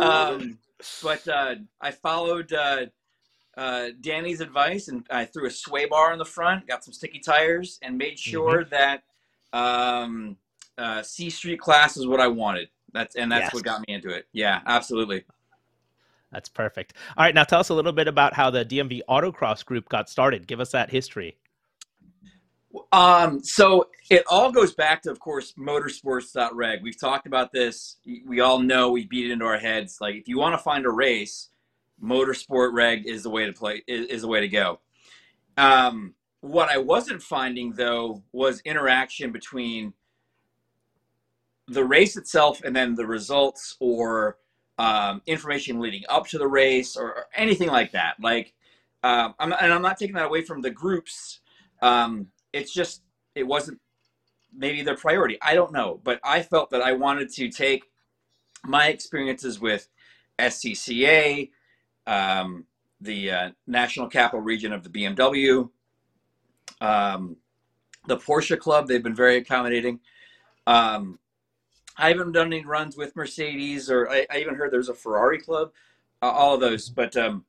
[0.00, 0.58] um,
[1.02, 2.86] but uh, I followed uh,
[3.56, 7.20] uh, Danny's advice and I threw a sway bar in the front, got some sticky
[7.20, 9.04] tires, and made sure that
[9.52, 10.36] um,
[10.76, 12.68] uh, C Street class is what I wanted.
[12.92, 13.54] That's and that's Yes.
[13.54, 14.26] what got me into it.
[14.32, 15.24] Yeah, absolutely.
[16.32, 16.92] That's perfect.
[17.16, 20.10] All right, now tell us a little bit about how the DMV Autocross group got
[20.10, 20.46] started.
[20.46, 21.38] Give us that history.
[22.92, 26.82] Um, so it all goes back to, of course, motorsports.reg.
[26.82, 27.96] We've talked about this.
[28.26, 29.98] We all know we beat it into our heads.
[30.00, 31.48] Like, if you want to find a race,
[32.02, 34.80] motorsport reg is the way to play, is, is the way to go.
[35.56, 39.92] Um, what I wasn't finding, though, was interaction between
[41.66, 44.38] the race itself and then the results or
[44.78, 48.14] um, information leading up to the race or, or anything like that.
[48.20, 48.54] Like,
[49.02, 51.40] um, I'm, and I'm not taking that away from the groups.
[51.82, 53.02] Um, it's just
[53.34, 53.80] it wasn't
[54.56, 55.38] maybe their priority.
[55.42, 57.84] I don't know, but I felt that I wanted to take
[58.64, 59.88] my experiences with
[60.38, 61.50] SCCA,
[62.06, 62.64] um,
[63.00, 65.68] the uh, National Capital Region of the BMW,
[66.80, 67.36] um,
[68.06, 68.86] the Porsche Club.
[68.86, 70.00] They've been very accommodating.
[70.66, 71.18] Um,
[71.96, 75.38] I haven't done any runs with Mercedes, or I, I even heard there's a Ferrari
[75.38, 75.72] club.
[76.20, 77.44] Uh, all of those, but um,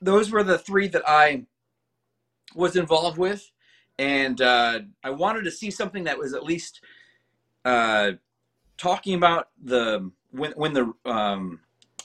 [0.00, 1.46] those were the three that I
[2.54, 3.50] was involved with,
[3.98, 6.80] and uh, I wanted to see something that was at least
[7.64, 8.12] uh,
[8.76, 11.60] talking about the when when the um,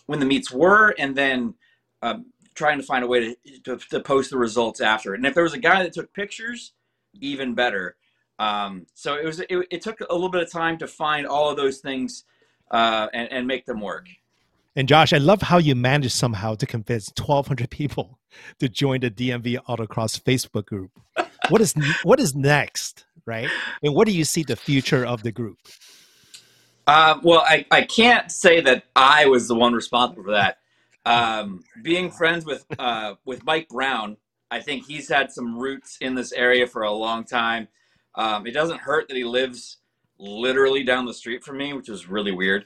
[0.07, 1.53] when the meets were, and then
[2.01, 5.13] um, trying to find a way to, to to post the results after.
[5.13, 6.73] And if there was a guy that took pictures,
[7.19, 7.95] even better.
[8.39, 11.49] Um, so it was it, it took a little bit of time to find all
[11.49, 12.25] of those things
[12.71, 14.07] uh, and and make them work.
[14.75, 18.17] And Josh, I love how you managed somehow to convince 1,200 people
[18.59, 20.91] to join the DMV Autocross Facebook group.
[21.49, 23.49] What is what is next, right?
[23.81, 25.57] And what do you see the future of the group?
[26.85, 30.57] Um, well, I, I can't say that I was the one responsible for that.
[31.05, 34.17] Um, being friends with uh, with Mike Brown,
[34.49, 37.67] I think he's had some roots in this area for a long time.
[38.15, 39.77] Um, it doesn't hurt that he lives
[40.17, 42.65] literally down the street from me, which is really weird.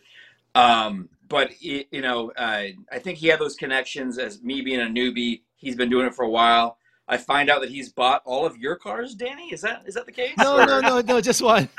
[0.53, 4.81] Um, but he, you know, uh, I think he had those connections as me being
[4.81, 5.41] a newbie.
[5.55, 6.77] He's been doing it for a while.
[7.07, 9.53] I find out that he's bought all of your cars, Danny.
[9.53, 10.33] Is that is that the case?
[10.37, 11.69] No, no, no, no, just one.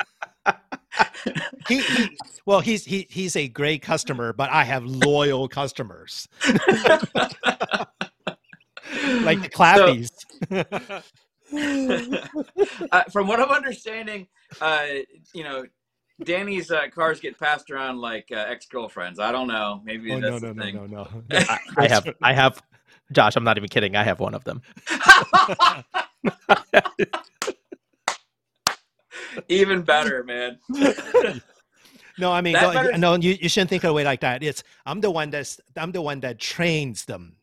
[1.68, 6.56] he, he, well, he's he, he's a great customer, but I have loyal customers, like
[9.42, 10.10] the Clappies.
[10.50, 10.64] So,
[12.92, 14.26] uh, from what I'm understanding,
[14.60, 14.86] uh,
[15.34, 15.64] you know,
[16.24, 19.18] Danny's uh, cars get passed around like uh, ex girlfriends.
[19.18, 19.80] I don't know.
[19.84, 20.74] Maybe oh, that's no, no, the no, thing.
[20.74, 22.62] no, no, I, I have, I have,
[23.12, 23.36] Josh.
[23.36, 23.96] I'm not even kidding.
[23.96, 24.62] I have one of them.
[29.48, 30.58] Even better, man.
[32.20, 34.42] No, I mean, That no, better- no, you, you shouldn't think of it like that.
[34.42, 37.36] It's I'm the one that's I'm the one that trains them.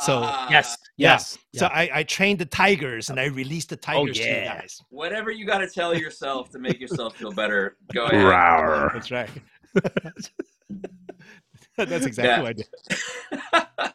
[0.00, 1.12] So, Ah, Yes, Yeah.
[1.12, 1.38] yes.
[1.54, 4.60] So I, I trained the tigers and I released the tigers to you yeah.
[4.60, 4.82] guys.
[4.90, 8.26] Whatever you got to tell yourself to make yourself feel better, go ahead.
[8.26, 8.92] Rawr.
[8.92, 9.30] That's right.
[11.78, 12.42] that's exactly Yeah.
[12.42, 12.48] what
[13.78, 13.94] I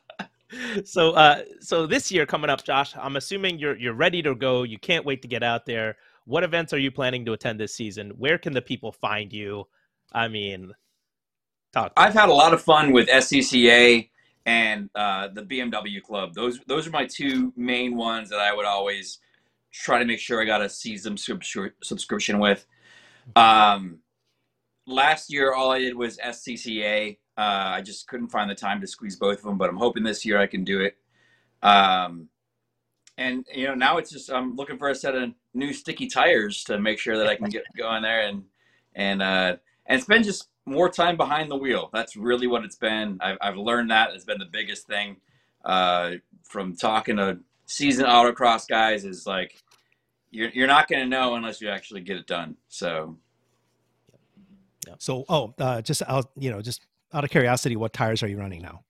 [0.77, 0.87] did.
[0.87, 4.63] so uh so this year coming up josh i'm assuming you're you're ready to go
[4.63, 7.73] you can't wait to get out there what events are you planning to attend this
[7.73, 9.65] season where can the people find you
[10.13, 10.71] i mean
[11.73, 14.09] talk to I've had a lot of fun with SCCA
[14.45, 16.33] and uh, the BMW Club.
[16.33, 19.19] Those those are my two main ones that I would always
[19.71, 22.65] try to make sure I got a season subscri- subscription with.
[23.35, 23.99] Um,
[24.87, 27.17] last year, all I did was SCCA.
[27.37, 30.03] Uh, I just couldn't find the time to squeeze both of them, but I'm hoping
[30.03, 30.95] this year I can do it.
[31.61, 32.29] Um,
[33.17, 36.63] and you know, now it's just I'm looking for a set of new sticky tires
[36.65, 38.43] to make sure that I can get going there and
[38.95, 41.89] and uh, and it's been just more time behind the wheel.
[41.93, 43.19] That's really what it's been.
[43.21, 45.17] I've, I've learned that it's been the biggest thing
[45.63, 49.61] uh, from talking to seasoned autocross guys is like
[50.31, 52.57] you're you're not going to know unless you actually get it done.
[52.67, 53.17] So
[54.99, 58.37] So, oh, uh, just out, you know, just out of curiosity, what tires are you
[58.37, 58.83] running now?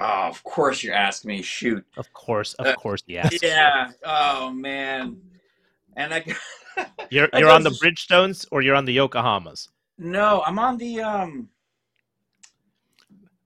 [0.00, 1.42] Oh, of course you're asking me.
[1.42, 1.84] Shoot.
[1.96, 3.90] of course of Uh, course yes Yeah.
[4.04, 5.20] Oh man.
[5.96, 6.24] And I
[7.10, 11.00] you're I you're on the bridgestones or you're on the yokohamas no, I'm on the
[11.00, 11.48] um.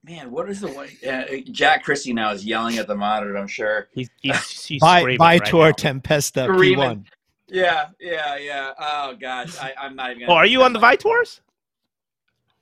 [0.05, 0.91] Man, what is the way?
[1.09, 3.37] Uh, Jack Christie now is yelling at the monitor.
[3.37, 3.89] I'm sure.
[3.95, 5.73] he's he's, he's By screaming by right Tour now.
[5.73, 7.05] Tempesta P1.
[7.49, 8.73] Yeah, yeah, yeah.
[8.79, 10.29] Oh gosh, I, I'm not even.
[10.29, 11.41] oh are you on the vitours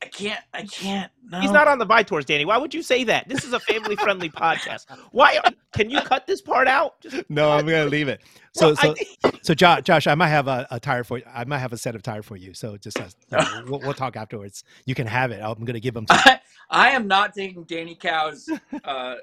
[0.02, 0.40] I can't.
[0.54, 1.12] I can't.
[1.30, 1.40] No.
[1.40, 2.44] He's not on the Vitours, Danny.
[2.46, 3.28] Why would you say that?
[3.28, 4.86] This is a family-friendly podcast.
[5.12, 5.38] Why?
[5.72, 7.00] Can you cut this part out?
[7.02, 8.20] Just, No, I'm gonna leave it.
[8.52, 11.18] So, Well, so, I- so, Josh, Josh, I might have a, a tire for.
[11.18, 11.24] You.
[11.32, 12.54] I might have a set of tire for you.
[12.54, 14.64] So, just uh, we'll, we'll talk afterwards.
[14.86, 15.40] You can have it.
[15.42, 16.06] I'm gonna give them.
[16.06, 16.20] To you.
[16.24, 19.14] I, I am not taking Danny Cow's uh, uh,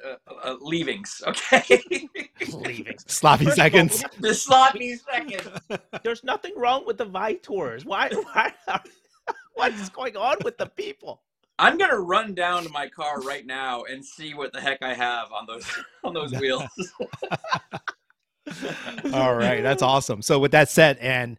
[0.43, 1.21] uh, leavings.
[1.27, 1.81] Okay,
[2.53, 3.03] leavings.
[3.07, 4.03] Sloppy First of all, seconds.
[4.19, 5.41] the sloppy second.
[6.03, 7.83] There's nothing wrong with the Vitours.
[7.83, 8.09] Why?
[8.09, 8.87] why what
[9.65, 11.21] is going on with the people?
[11.59, 14.93] I'm gonna run down to my car right now and see what the heck I
[14.93, 15.65] have on those
[16.03, 16.69] on those wheels.
[19.13, 20.21] All right, that's awesome.
[20.21, 21.37] So, with that said, and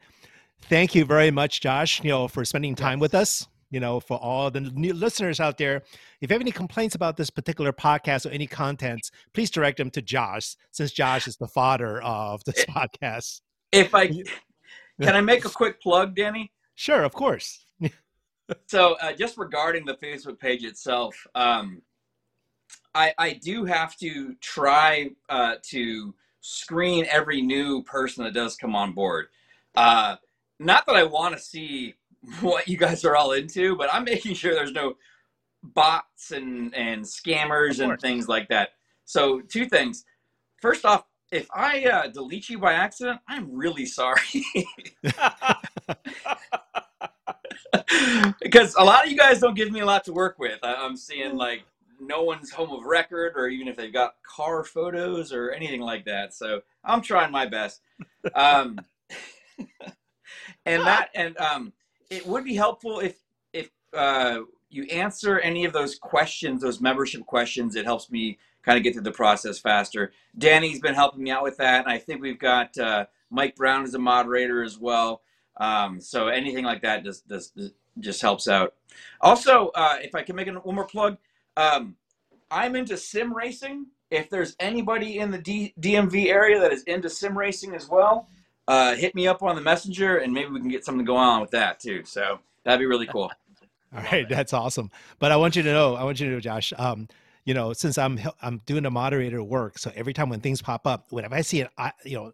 [0.63, 2.03] thank you very much, Josh.
[2.03, 3.47] You know, for spending time with us.
[3.71, 7.19] You know, for all the new listeners out there, if you have any complaints about
[7.19, 11.49] this particular podcast or any contents, please direct them to Josh, since Josh is the
[11.49, 13.43] father of this podcast.
[13.71, 14.25] If I can,
[15.03, 16.51] I make a quick plug, Danny.
[16.77, 17.67] Sure, of course.
[18.67, 21.83] So, uh, just regarding the Facebook page itself, um,
[22.95, 28.75] I, I do have to try uh, to screen every new person that does come
[28.75, 29.27] on board.
[29.75, 30.17] Uh,
[30.59, 31.95] not that I want to see
[32.41, 34.97] what you guys are all into, but I'm making sure there's no
[35.63, 38.71] bots and, and scammers and things like that.
[39.05, 40.05] So, two things.
[40.61, 44.45] First off, if I uh, delete you by accident, I'm really sorry.
[48.41, 50.59] because a lot of you guys don't give me a lot to work with.
[50.63, 51.63] I, I'm seeing like
[52.01, 56.05] no one's home of record, or even if they've got car photos or anything like
[56.05, 56.35] that.
[56.35, 57.81] So I'm trying my best.
[58.35, 58.81] Um,
[60.67, 61.73] and that, and um,
[62.11, 63.17] it would be helpful if
[63.53, 64.41] if uh,
[64.71, 67.75] you answer any of those questions, those membership questions.
[67.75, 70.13] It helps me kind of get through the process faster.
[70.37, 73.85] Danny's been helping me out with that, and I think we've got uh, Mike Brown
[73.85, 75.23] as a moderator as well.
[75.59, 77.59] Um, so anything like that just just
[78.01, 78.75] just helps out.
[79.21, 81.19] Also, uh, if I can make one more plug,
[81.57, 81.97] um,
[82.51, 83.87] I'm into sim racing.
[84.11, 88.29] If there's anybody in the D- DMV area that is into sim racing as well,
[88.69, 91.41] uh, hit me up on the messenger, and maybe we can get something going on
[91.41, 92.05] with that too.
[92.05, 93.31] So that'd be really cool.
[93.95, 94.29] All Love right, it.
[94.29, 94.91] that's awesome.
[95.19, 96.73] But I want you to know, I want you to know, Josh.
[96.77, 97.09] Um,
[97.45, 100.87] you know, since I'm I'm doing the moderator work, so every time when things pop
[100.87, 102.33] up, whenever I see an, I, you know,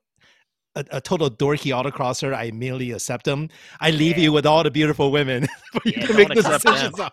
[0.76, 3.48] a, a total dorky autocrosser, I immediately accept them.
[3.80, 4.24] I leave Yeah.
[4.24, 7.00] you with all the beautiful women for you Yeah, to make the decisions.
[7.00, 7.10] on.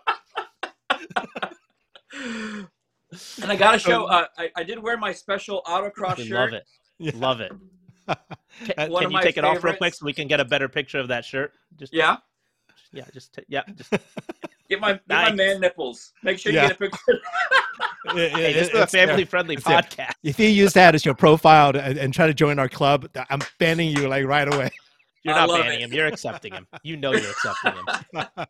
[3.42, 4.04] And I got to show.
[4.06, 6.30] Uh, I, I did wear my special autocross shirt.
[6.30, 6.64] love it.
[6.98, 7.12] Yeah.
[7.16, 7.52] Love it.
[8.08, 8.16] Uh,
[8.66, 10.68] Can, can you my take it off real quick so we can get a better
[10.68, 11.52] picture of that shirt?
[11.78, 12.16] Just Yeah.
[12.92, 13.90] yeah, just t- yeah, just
[14.72, 16.12] Get my get my man nipples.
[16.22, 16.62] Make sure Yeah.
[16.62, 17.20] you get a picture.
[18.16, 19.80] It- hey, it- this is a it's- family friendly it's there.
[19.82, 20.12] podcast.
[20.22, 23.08] If you use that as your profile to- and, and try to join our club,
[23.30, 24.70] I'm banning you like right away.
[25.24, 25.84] You're I not banning it.
[25.84, 25.92] him.
[25.92, 26.66] You're accepting him.
[26.82, 28.26] You know you're accepting him.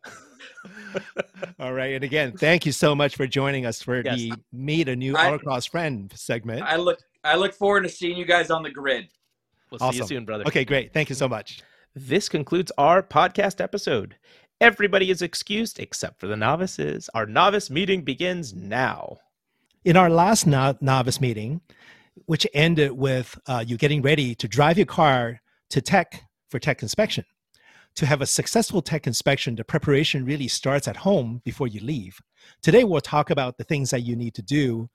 [1.60, 1.94] All right.
[1.94, 4.16] And again, thank you so much for joining us for Yes.
[4.16, 6.62] the Meet a New Autocross Friend segment.
[6.62, 9.08] I look I look forward to seeing you guys on the grid.
[9.70, 10.44] We'll see you soon, brother.
[10.46, 10.92] Okay, great.
[10.94, 11.62] Thank you so much.
[11.94, 14.16] This concludes our podcast episode.
[14.62, 17.10] Everybody is excused except for the novices.
[17.14, 19.18] Our novice meeting begins now.
[19.84, 21.60] In our last no- novice meeting,
[22.26, 25.40] which ended with uh, you getting ready to drive your car
[25.70, 27.24] to tech for tech inspection.
[27.96, 32.20] To have a successful tech inspection, the preparation really starts at home before you leave.
[32.62, 34.88] Today, we'll talk about the things that you need to do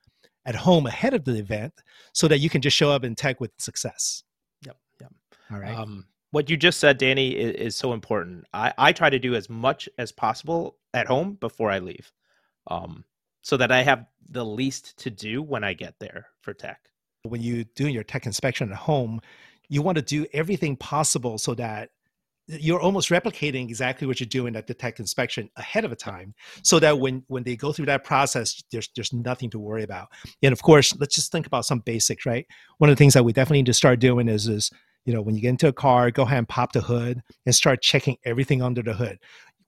[0.46, 1.74] at home ahead of the event
[2.14, 4.24] so that you can just show up in tech with success.
[4.66, 4.78] Yep.
[5.02, 5.14] Yep.
[5.52, 5.78] All right.
[5.78, 8.46] Um, what you just said, Danny, is, is so important.
[8.54, 12.12] I, I try to do as much as possible at home before I leave,
[12.68, 13.06] um,
[13.42, 16.80] so that I have the least to do when I get there for tech.
[17.24, 19.22] when you doing your tech inspection at home,
[19.70, 21.90] you want to do everything possible so that
[22.48, 26.34] you're almost replicating exactly what you're doing at the tech inspection ahead of a time
[26.64, 30.08] so that when when they go through that process there's there's nothing to worry about
[30.42, 32.48] and of course let's just think about some basics right
[32.78, 34.72] one of the things that we definitely need to start doing is is
[35.08, 37.56] you know when you get into a car go ahead and pop the hood and
[37.56, 39.18] start checking everything under the hood.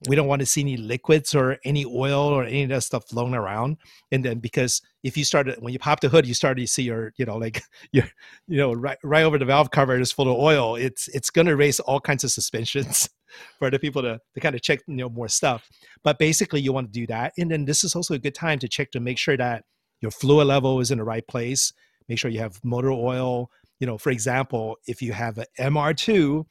[0.07, 3.09] We don't want to see any liquids or any oil or any of that stuff
[3.09, 3.77] flown around.
[4.13, 6.83] And then because if you started when you pop the hood you start to see
[6.83, 7.61] your you know like
[7.91, 8.05] your
[8.47, 10.75] you know right right over the valve cover is full of oil.
[10.75, 13.09] It's it's to raise all kinds of suspensions
[13.59, 15.69] for the people to, to kind of check you know more stuff.
[16.03, 17.31] But basically you want to do that.
[17.37, 19.63] And then this is also a good time to check to make sure that
[20.01, 21.71] your fluid level is in the right place.
[22.09, 26.45] Make sure you have motor oil you know for example if you have an mr2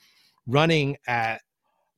[0.47, 1.41] running at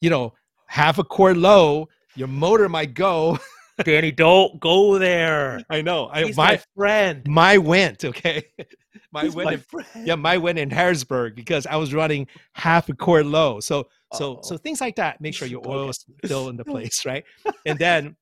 [0.01, 0.33] you know
[0.67, 3.39] half a quart low your motor might go
[3.85, 5.63] Danny, don't go there.
[5.71, 7.27] i know I, He's my, my friend.
[7.27, 8.45] my went okay
[9.13, 10.07] my He's went my in friend.
[10.07, 13.61] yeah, my went in Harrisburg because I was running half a quart low.
[13.61, 15.21] So so so things like that.
[15.21, 17.25] Make sure your oil is still in the place, right?
[17.65, 18.17] And then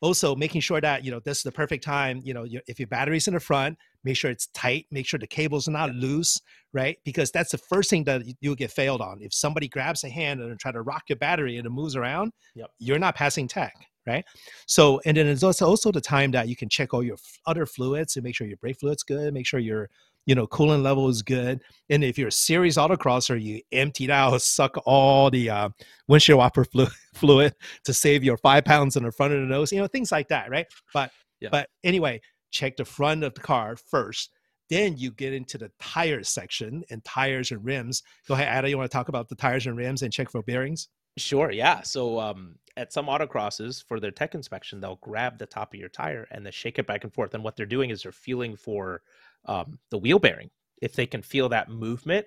[0.00, 2.20] also making sure that you know this is the perfect time.
[2.24, 4.86] You know, your, if your battery's in the front, make sure it's tight.
[4.90, 6.40] Make sure the cables are not loose,
[6.72, 6.98] right?
[7.04, 9.20] Because that's the first thing that you- you'll get failed on.
[9.22, 12.32] If somebody grabs a hand and try to rock your battery and it moves around,
[12.54, 12.70] Yep.
[12.78, 13.74] you're not passing tech.
[14.06, 14.24] Right.
[14.66, 17.66] So, and then it's also the time that you can check all your f- other
[17.66, 19.90] fluids and make sure your brake fluid's good, make sure your
[20.26, 24.40] you know coolant level is good and if you're a series autocrosser you emptied out
[24.42, 25.68] suck all the uh,
[26.08, 29.72] windshield wiper flu- fluid to save your five pounds in the front of the nose
[29.72, 31.48] you know things like that right but Yeah.
[31.50, 32.20] but anyway
[32.50, 34.30] check the front of the car first
[34.68, 38.78] then you get into the tires section and tires and rims go ahead Atta, you
[38.78, 41.82] want to talk about the tires and rims and check for bearings Sure, yeah.
[41.82, 45.88] So um, at some autocrosses for their tech inspection, they'll grab the top of your
[45.88, 47.34] tire and they shake it back and forth.
[47.34, 49.02] And what they're doing is they're feeling for
[49.46, 50.50] um, the wheel bearing.
[50.80, 52.26] If they can feel that movement,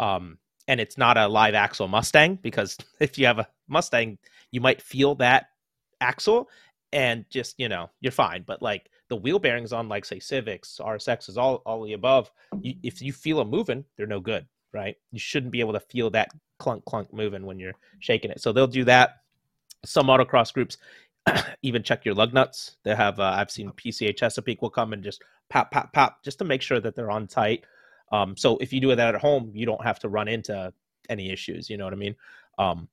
[0.00, 4.18] um, and it's not a live axle Mustang, because if you have a Mustang,
[4.50, 5.46] you might feel that
[6.00, 6.48] axle
[6.92, 8.44] and just you know you're fine.
[8.46, 12.30] But like the wheel bearings on like say Civics, RSXs, all all the above,
[12.62, 14.96] you, if you feel them moving, they're no good, right?
[15.10, 18.40] You shouldn't be able to feel that clunk clunk moving when you're shaking it.
[18.40, 19.18] So they'll do that.
[19.84, 20.78] Some autocross groups
[21.62, 22.76] even check your lug nuts.
[22.84, 26.38] They have uh, I've seen PCA Chesapeake will come and just pop pop pop just
[26.38, 27.64] to make sure that they're on tight.
[28.12, 30.72] Um, so if you do that at home, you don't have to run into
[31.10, 31.68] any issues.
[31.68, 32.16] You know what I mean?
[32.58, 32.88] Um,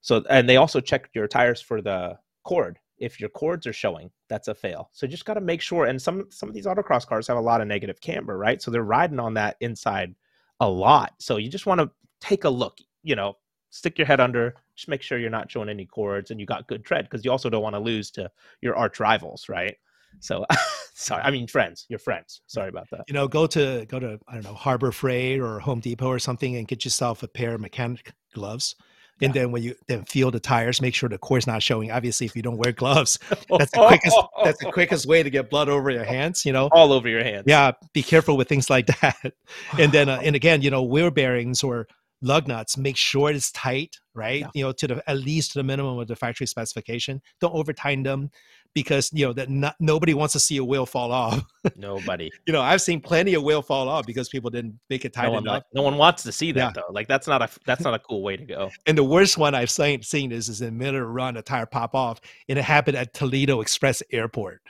[0.00, 2.80] so and they also check your tires for the cord.
[3.02, 4.88] If your cords are showing, that's a fail.
[4.92, 5.86] So just got to make sure.
[5.86, 8.62] And some some of these autocross cars have a lot of negative camber, right?
[8.62, 10.14] So they're riding on that inside
[10.60, 11.14] a lot.
[11.18, 11.90] So you just want to
[12.20, 12.78] take a look.
[13.02, 13.36] You know,
[13.70, 14.54] stick your head under.
[14.76, 17.30] Just make sure you're not showing any cords and you got good tread because you
[17.30, 18.30] also don't want to lose to
[18.60, 19.76] your arch rivals, right?
[20.20, 20.46] So
[20.94, 21.86] sorry, I mean friends.
[21.88, 22.42] Your friends.
[22.46, 23.04] Sorry about that.
[23.08, 26.18] you know go to go to i don't know harbor freight or home depot or
[26.18, 28.76] something and get yourself a pair of mechanic gloves
[29.22, 32.26] and then when you then feel the tires make sure the core's not showing obviously
[32.26, 33.18] if you don't wear gloves
[33.58, 36.68] that's the quickest that's the quickest way to get blood over your hands you know
[36.72, 37.44] all over your hands.
[37.46, 39.32] yeah be careful with things like that
[39.78, 41.86] and then uh, and again you know wheel bearings or
[42.22, 44.40] lug nuts, make sure it's tight, right?
[44.40, 44.50] Yeah.
[44.54, 47.20] You know, to the at least to the minimum of the factory specification.
[47.40, 48.30] Don't over tighten them
[48.74, 51.42] because you know that not, nobody wants to see a wheel fall off.
[51.76, 52.30] Nobody.
[52.46, 55.28] you know, I've seen plenty of wheel fall off because people didn't make it tight
[55.30, 55.52] No enough.
[55.54, 56.82] like- no one wants to see that Yeah.
[56.82, 56.92] though.
[56.92, 58.70] Like that's not a that's not a cool way to go.
[58.86, 61.36] And the worst one I've seen, seen is, is in the middle of a run,
[61.36, 64.62] a tire pop off, and it happened at Toledo Express Airport,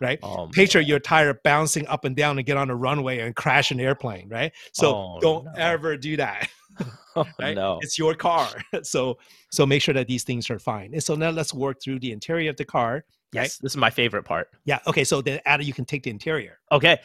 [0.00, 0.18] right?
[0.22, 3.70] Oh, Picture your tire bouncing up and down and get on a runway and crash
[3.70, 4.52] an airplane, right?
[4.72, 5.52] So Oh, don't no.
[5.56, 6.48] ever do that.
[7.16, 7.56] Oh, right?
[7.56, 7.80] no.
[7.82, 8.48] It's your car.
[8.84, 9.18] So
[9.50, 10.92] so make sure that these things are fine.
[10.94, 13.04] And so now let's work through the interior of the car.
[13.34, 13.42] Right?
[13.42, 14.48] Yes, this is my favorite part.
[14.64, 14.80] Yeah.
[14.86, 15.04] Okay.
[15.04, 16.58] So then Atta, you can take the interior.
[16.72, 16.98] Okay.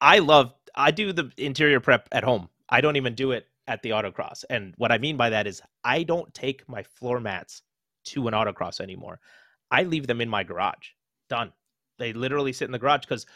[0.00, 2.48] I love I do the interior prep at home.
[2.68, 4.44] I don't even do it at the autocross.
[4.50, 7.62] And what I mean by that is I don't take my floor mats
[8.06, 9.20] to an autocross anymore.
[9.70, 10.90] I leave them in my garage.
[11.28, 11.52] Done.
[11.98, 13.26] They literally sit in the garage because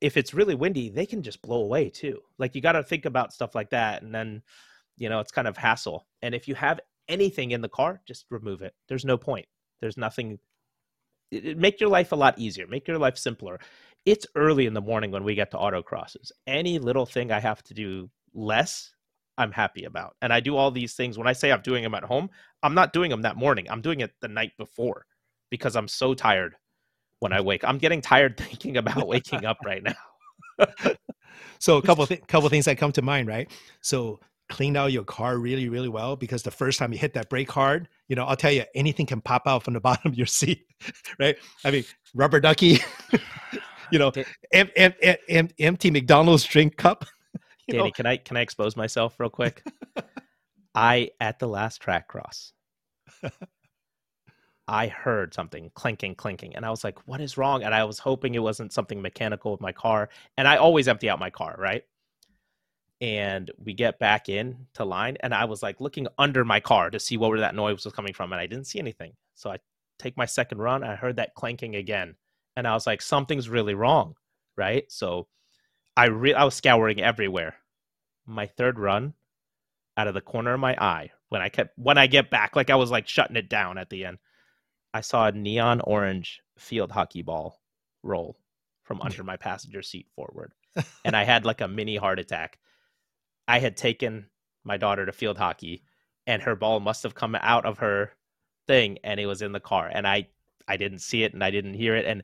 [0.00, 2.20] if it's really windy, they can just blow away too.
[2.38, 4.02] Like you got to think about stuff like that.
[4.02, 4.42] And then,
[4.96, 6.06] you know, it's kind of hassle.
[6.22, 8.74] And if you have anything in the car, just remove it.
[8.88, 9.46] There's no point.
[9.80, 10.38] There's nothing.
[11.32, 12.66] Make your life a lot easier.
[12.66, 13.58] Make your life simpler
[14.04, 16.32] it's early in the morning when we get to autocrosses.
[16.46, 18.92] Any little thing I have to do less,
[19.38, 20.16] I'm happy about.
[20.22, 21.18] And I do all these things.
[21.18, 22.30] When I say I'm doing them at home,
[22.62, 23.66] I'm not doing them that morning.
[23.70, 25.06] I'm doing it the night before
[25.50, 26.56] because I'm so tired
[27.20, 27.64] when I wake.
[27.64, 29.94] I'm getting tired thinking about waking up right now.
[31.58, 33.48] So a couple th- couple things that come to mind, right?
[33.82, 34.18] So
[34.48, 37.52] clean out your car really, really well because the first time you hit that brake
[37.52, 40.26] hard, you know, I'll tell you, anything can pop out from the bottom of your
[40.26, 40.66] seat,
[41.18, 41.34] right?
[41.64, 41.84] I mean,
[42.14, 42.80] rubber ducky,
[43.90, 44.12] you know,
[44.52, 47.06] em- em- em- em- empty McDonald's drink cup.
[47.70, 49.64] Danny, know, can I can I expose myself real quick?
[50.74, 52.52] I at the last track cross.
[54.68, 57.98] I heard something clinking, clinking, and I was like, "What is wrong?" And I was
[57.98, 60.10] hoping it wasn't something mechanical with my car.
[60.36, 61.82] And I always empty out my car, right?
[63.02, 66.88] And we get back in to line, and I was like looking under my car
[66.88, 69.14] to see where that noise was coming from, and I didn't see anything.
[69.34, 69.58] So I
[69.98, 72.14] take my second run, I heard that clanking again,
[72.56, 74.14] and I was like, "Something's really wrong,"
[74.56, 74.84] right?
[74.88, 75.26] So
[75.96, 77.56] I re- I was scouring everywhere.
[78.24, 79.14] My third run,
[79.96, 82.70] out of the corner of my eye, when I kept when I get back, like
[82.70, 84.18] I was like shutting it down at the end.
[84.94, 87.60] I saw a neon orange field hockey ball
[88.04, 88.38] roll
[88.84, 90.52] from under my passenger seat forward,
[91.04, 92.58] and I had like a mini heart attack.
[93.48, 94.26] I had taken
[94.64, 95.84] my daughter to field hockey,
[96.26, 98.12] and her ball must have come out of her
[98.66, 100.28] thing, and it was in the car, and I
[100.68, 102.22] I didn't see it and I didn't hear it, and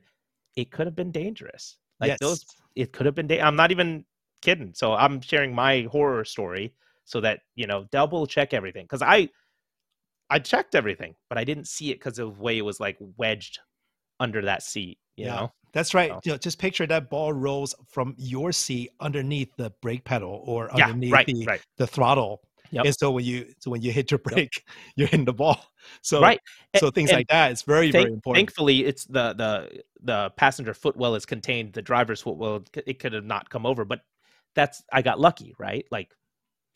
[0.55, 1.77] it could have been dangerous.
[1.99, 2.19] Like yes.
[2.19, 2.45] those
[2.75, 4.05] it could have been da- i'm not even
[4.41, 9.01] kidding so i'm sharing my horror story so that you know double check everything because
[9.01, 9.27] i
[10.29, 12.97] i checked everything but i didn't see it because of the way it was like
[13.17, 13.59] wedged
[14.19, 15.35] under that seat you Yeah.
[15.35, 16.11] know That's right.
[16.11, 16.19] Oh.
[16.23, 20.69] You know, just picture that ball rolls from your seat underneath the brake pedal or
[20.75, 22.41] yeah underneath right the, right the throttle.
[22.71, 22.85] Yep.
[22.85, 24.63] And so when you so when you hit your brake,
[24.95, 25.59] you're hitting the ball.
[26.01, 26.39] So right
[26.77, 28.37] so things and like that is very, thank- very important.
[28.37, 33.25] thankfully it's the the the passenger footwell is contained the driver's footwell it could have
[33.25, 34.01] not come over but
[34.55, 36.13] that's i got lucky right like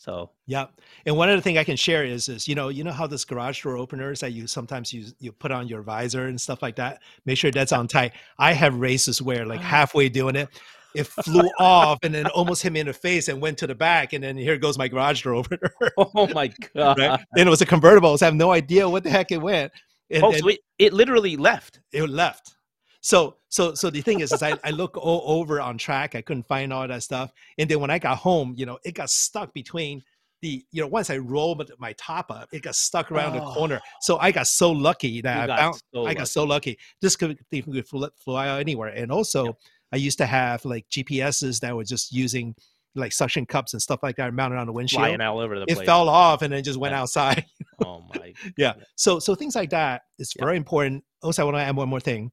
[0.03, 0.65] so Yeah.
[1.05, 3.23] And one other thing I can share is is you know, you know how this
[3.23, 6.75] garage door openers that you sometimes use you put on your visor and stuff like
[6.75, 7.01] that.
[7.25, 8.11] Make sure that's on tight.
[8.37, 9.63] I have races where like ah.
[9.63, 10.49] halfway doing it,
[10.93, 13.75] it flew off and then almost hit me in the face and went to the
[13.75, 14.11] back.
[14.11, 15.71] And then here goes my garage door opener.
[15.97, 17.19] oh my god right?
[17.35, 18.17] Then it was a convertible.
[18.17, 19.71] So I have no idea what the heck it went.
[20.09, 22.57] And, oh and so it, it literally left it left.
[23.03, 26.15] So so so the thing is, is I, I look all over on track.
[26.15, 27.31] I couldn't find all that stuff.
[27.57, 30.01] And then when I got home, you know, it got stuck between
[30.41, 33.53] the, you know, once I rolled my top up, it got stuck around the Oh.
[33.53, 33.81] corner.
[34.01, 36.79] So I got so lucky that You I so I got so lucky.
[37.01, 37.85] This could could
[38.17, 38.89] fly, out anywhere.
[38.89, 39.55] And also Yep.
[39.93, 42.55] I used to have like GPSs that were just using
[42.95, 45.01] like suction cups and stuff like that mounted on the windshield.
[45.01, 47.01] flying all over the It fell off and then just went Yeah.
[47.01, 47.45] outside.
[47.79, 48.73] oh my yeah.
[48.95, 50.45] So so things like that is Yeah.
[50.45, 51.03] very important.
[51.21, 52.31] Also, I want to add one more thing: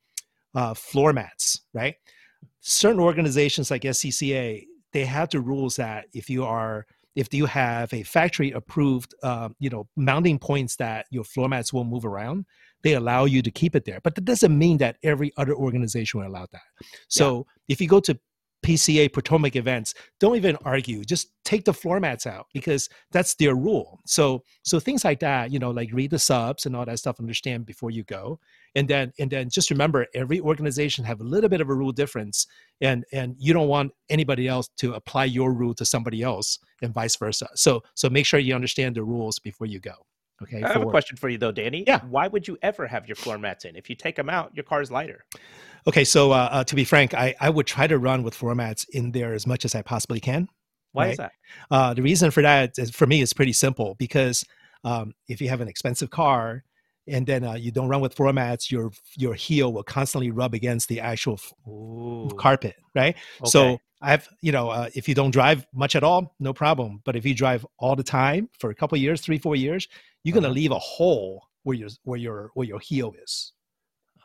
[0.55, 1.61] uh, floor mats.
[1.75, 1.95] Right.
[2.61, 6.87] Certain organizations like SCCA they have the rules that if you are
[7.17, 11.73] if you have a factory approved uh, you know mounting points that your floor mats
[11.73, 12.45] will move around
[12.83, 14.01] they allow you to keep it there.
[14.03, 16.63] But that doesn't mean that every other organization will allow that.
[17.09, 18.19] So if you go to
[18.65, 21.03] pca potomac events don't even argue.
[21.03, 24.01] Just take the floor mats out because that's their rule.
[24.07, 27.21] So so things like that you know like read the subs and all that stuff
[27.21, 28.39] understand before you go
[28.75, 31.93] and then and then just remember every organization have a little bit of a rule
[31.93, 32.47] difference
[32.81, 36.95] and and you don't want anybody else to apply your rule to somebody else and
[36.95, 39.95] vice versa so so make sure you understand the rules before you go
[40.43, 41.85] okay I have a question for you though, Danny.
[41.87, 42.01] Yeah.
[42.09, 43.77] Why would you ever have your floor mats in?
[43.77, 45.25] If you take them out, your car's lighter.
[45.87, 48.55] okay so uh, uh, to be frank I, I would try to run with floor
[48.55, 50.49] mats in there as much as i possibly can
[50.93, 51.11] Why right?
[51.13, 51.33] is that?
[51.71, 54.45] Uh, the reason for that, is, for me, is pretty simple because
[54.85, 56.65] um, if you have an expensive car
[57.11, 60.55] and then uh, you don't run with floor mats, your your heel will constantly rub
[60.55, 61.39] against the actual
[61.69, 62.31] Ooh.
[62.39, 63.17] carpet, right?
[63.45, 67.03] So I've, you know, uh, if you don't drive much at all, no problem.
[67.05, 69.89] But if you drive all the time for a couple of years, three, four years,
[70.25, 70.55] you're gonna Uh-huh.
[70.55, 73.53] leave a hole where your where your where your heel is.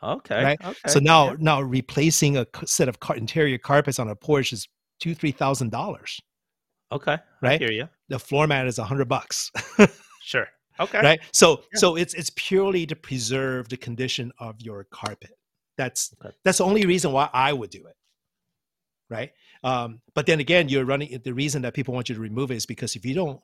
[0.02, 0.42] Okay.
[0.44, 0.58] right?
[0.64, 0.76] Okay.
[0.88, 1.36] So now yeah.
[1.40, 4.68] now replacing a set of car- interior carpets on a Porsche is
[5.00, 6.20] two three thousand dollars.
[6.92, 7.12] Okay.
[7.14, 7.60] I right?
[7.60, 7.88] hear you.
[8.08, 9.50] The floor mat is a hundred bucks,
[10.22, 10.46] Sure.
[10.80, 11.00] Okay.
[11.02, 11.20] right?
[11.32, 11.78] So Yeah.
[11.80, 15.32] so it's it's purely to preserve the condition of your carpet.
[15.76, 16.34] That's Okay.
[16.44, 17.96] that's the only reason why I would do it,
[19.10, 19.32] right?
[19.64, 21.18] Um, but then again, you're running.
[21.24, 23.40] The reason that people want you to remove it is because if you don't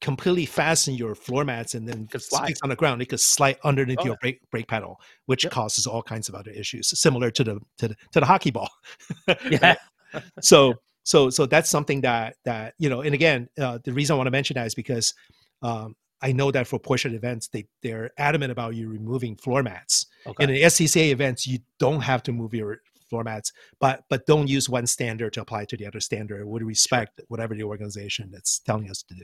[0.00, 2.44] completely fasten your floor mats and then could slide.
[2.44, 5.52] sticks on the ground, it could slide underneath Oh, your brake brake pedal, which Yep.
[5.52, 8.68] causes all kinds of other issues, similar to the to the, to the hockey ball.
[9.50, 9.74] Yeah.
[10.40, 10.74] so
[11.04, 14.26] so so that's something that that you know and again uh, the reason i want
[14.26, 15.12] to mention that is because
[15.62, 20.06] um, i know that for Porsche events they they're adamant about you removing floor mats
[20.26, 20.44] Okay.
[20.44, 24.26] And in the scca events you don't have to move your floor mats but but
[24.26, 28.30] don't use one standard to apply to the other standard would respect whatever the organization
[28.32, 29.22] that's telling us to do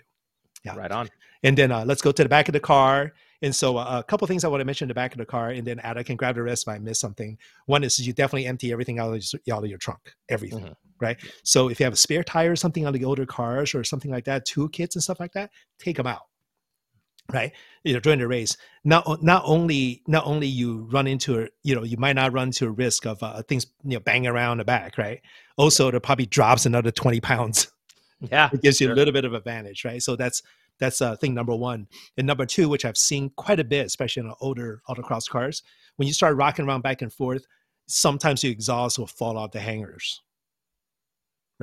[0.64, 0.74] yeah.
[0.76, 1.10] Right on.
[1.42, 3.12] and then uh, let's go to the back of the car.
[3.42, 5.26] And so uh, a couple things I want to mention in the back of the
[5.26, 7.36] car, and then Atta can grab the rest if I miss something.
[7.66, 10.74] One is you definitely empty everything out of, your- out of your trunk, everything, Mhm.
[11.00, 11.18] right?
[11.42, 14.10] So if you have a spare tire or something on the older cars or something
[14.10, 16.22] like that, toolkits and stuff like that, take them out,
[17.32, 17.52] right?
[17.84, 18.56] You know, during the race.
[18.84, 22.48] Not not only not only you run into a, you know, you might not run
[22.48, 25.20] into a risk of uh, things you know banging around the back, right?
[25.56, 27.68] Also, it probably drops another twenty pounds
[28.30, 28.50] Yeah.
[28.52, 28.92] it gives you sure.
[28.94, 30.02] a little bit of advantage, right?
[30.02, 30.42] So that's
[30.78, 31.86] that's uh, thing number one.
[32.16, 35.62] And number two, which I've seen quite a bit, especially in older autocross cars,
[35.96, 37.46] when you start rocking around back and forth,
[37.86, 40.20] sometimes your exhaust will fall off the hangers,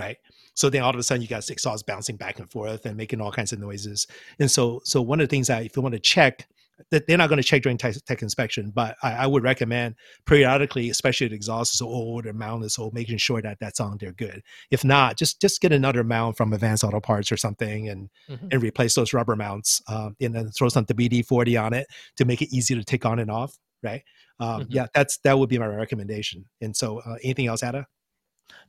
[0.01, 0.17] right?
[0.53, 3.21] So then all of a sudden you got exhaust bouncing back and forth and making
[3.21, 4.07] all kinds of noises.
[4.39, 6.47] And so so one of the things that if you want to check
[6.89, 9.93] that they're not going to check during tech, tech inspection, but I, I would recommend
[10.25, 13.79] periodically, especially if the exhaust is old or mount is old, making sure that that's
[13.79, 14.41] on there good.
[14.71, 18.47] If not, just just get another mount from Advanced Auto Parts or something and Mhm.
[18.51, 21.85] and replace those rubber mounts, um, and then throw some WD forty on it
[22.17, 23.55] to make it easy to take on and off.
[23.83, 24.01] Right?
[24.39, 24.67] Um, Mhm.
[24.71, 26.45] Yeah, that's that would be my recommendation.
[26.61, 27.85] And so, uh, anything else, Atta?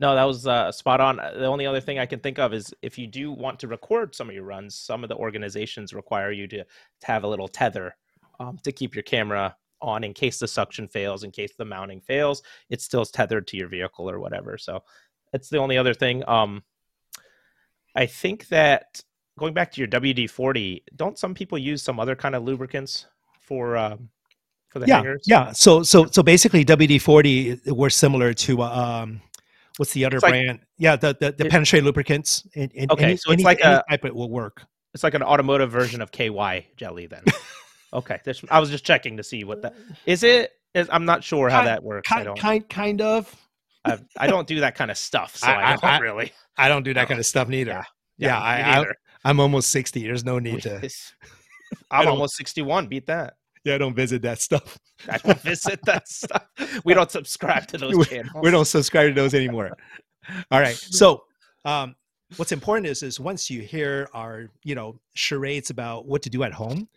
[0.00, 1.20] No, that was uh, spot on.
[1.20, 3.68] Uh, The only other thing I can think of is if you do want to
[3.68, 7.28] record some of your runs, some of the organizations require you to, to have a
[7.28, 7.96] little tether
[8.40, 12.00] um, to keep your camera on in case the suction fails, in case the mounting
[12.00, 12.42] fails.
[12.70, 14.56] It still is tethered to your vehicle or whatever.
[14.58, 14.82] So
[15.32, 16.22] that's the only other thing.
[16.28, 16.62] Um,
[17.94, 19.02] I think that
[19.38, 23.06] going back to your WD forty, don't some people use some other kind of lubricants
[23.40, 24.08] for um,
[24.68, 25.22] for the yeah, hangers?
[25.26, 25.52] yeah.
[25.52, 29.20] So so so basically, WD forty we're similar to uh, um,
[29.76, 30.60] what's the other It's like- brand?
[30.78, 32.46] yeah, the the, the It- penetrate lubricants.
[32.54, 34.64] And, Okay, any, so it's any, like any a- type it will work.
[34.94, 37.22] It's like an automotive version of KY jelly then.
[37.94, 38.18] okay.
[38.24, 39.74] This, I was just checking to see what that
[40.06, 42.10] is uh, it is I'm not sure how Kind- that works.
[42.10, 43.36] I Kind don't kind kind of.
[43.84, 46.32] I've, I don't do that kind of stuff, so I- I, I- don't I- really.
[46.56, 47.70] I don't do that kind of stuff neither.
[47.72, 47.84] Yeah.
[48.18, 48.84] Yeah, me I, I.
[49.24, 50.02] I'm almost sixty.
[50.02, 50.76] There's no need to.
[51.90, 52.88] I I'm almost 61.
[52.88, 53.34] Beat that.
[53.64, 54.78] Yeah, I don't visit that stuff.
[55.08, 56.46] I don't visit that stuff.
[56.84, 58.42] We don't subscribe to those We- channels.
[58.42, 59.76] we don't subscribe to those anymore.
[60.50, 60.76] All right.
[60.90, 61.24] So,
[61.64, 61.94] um,
[62.36, 66.42] what's important is is once you hear our you know charades about what to do
[66.42, 66.88] at home,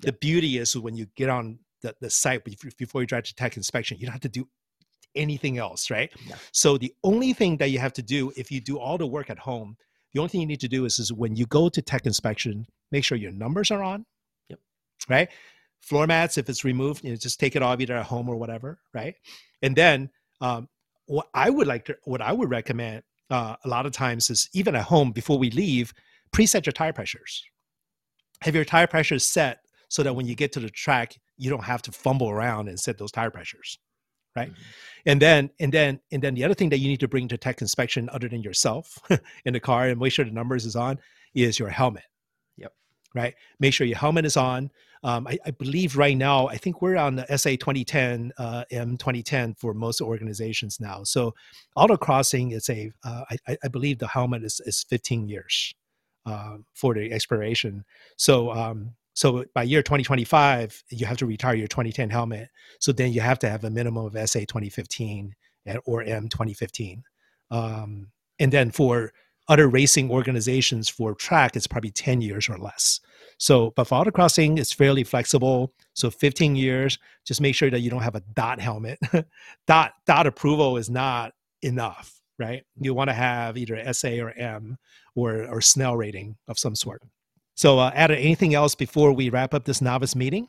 [0.00, 2.42] the beauty is when you get on the, the site
[2.78, 4.46] before you drive to tech inspection, you don't have to do
[5.14, 6.10] anything else, right?
[6.26, 6.36] Yeah.
[6.52, 9.28] So the only thing that you have to do if you do all the work
[9.30, 9.76] at home,
[10.14, 12.66] the only thing you need to do is is when you go to tech inspection,
[12.92, 14.06] make sure your numbers are on.
[14.50, 14.58] Yep.
[15.08, 15.28] Right.
[15.82, 18.36] Floor mats, if it's removed, you know, just take it off either at home or
[18.36, 18.78] whatever.
[18.94, 19.14] Right.
[19.62, 20.10] And then
[20.40, 20.68] um,
[21.06, 24.48] what I would like to, what I would recommend uh, a lot of times is
[24.52, 25.92] even at home before we leave,
[26.34, 27.44] preset your tire pressures.
[28.42, 31.64] Have your tire pressures set so that when you get to the track, you don't
[31.64, 33.78] have to fumble around and set those tire pressures,
[34.36, 34.50] right?
[34.50, 34.56] Mhm.
[35.06, 37.36] And then, and then, and then the other thing that you need to bring to
[37.36, 38.98] tech inspection, other than yourself
[39.44, 40.98] in the car and make sure the numbers is on,
[41.34, 42.04] is your helmet.
[42.56, 42.72] Yep.
[43.14, 43.34] Right.
[43.60, 44.70] Make sure your helmet is on.
[45.04, 48.96] Um, I, I believe right now, I think we're on the SA 2010 uh, M
[48.96, 51.02] 2010 for most organizations now.
[51.02, 51.34] So
[51.76, 55.74] autocrossing is a, uh, I, I believe the helmet is, is 15 years
[56.24, 57.84] um, for the expiration.
[58.16, 62.48] So, um, so by year 2025, you have to retire your 2010 helmet.
[62.78, 65.34] So then you have to have a minimum of SA 2015
[65.66, 67.02] and, or M 2015.
[67.50, 69.12] Um, and then for
[69.52, 73.00] other racing organizations for track, it's probably 10 years or less.
[73.38, 75.72] So, but for autocrossing, it's fairly flexible.
[75.94, 78.98] So 15 years, just make sure that you don't have a dot helmet.
[79.66, 81.32] dot, dot approval is not
[81.62, 82.64] enough right?
[82.80, 84.78] You want to have either SA or M
[85.14, 87.02] or or Snell rating of some sort.
[87.54, 90.48] So, uh, add anything else before we wrap up this novice meeting?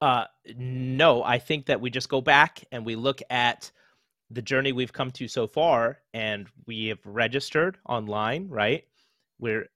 [0.00, 0.24] Uh,
[0.56, 3.70] no, I think that we just go back and we look at
[4.30, 8.84] the journey we've come to so far, and we have registered online, right?
[9.38, 9.68] We're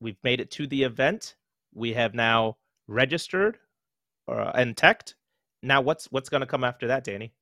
[0.00, 1.36] we've made it to the event.
[1.74, 2.56] We have now
[2.88, 3.58] registered
[4.28, 5.14] uh, and teched.
[5.62, 7.32] Now, what's what's going to come after that, Danny?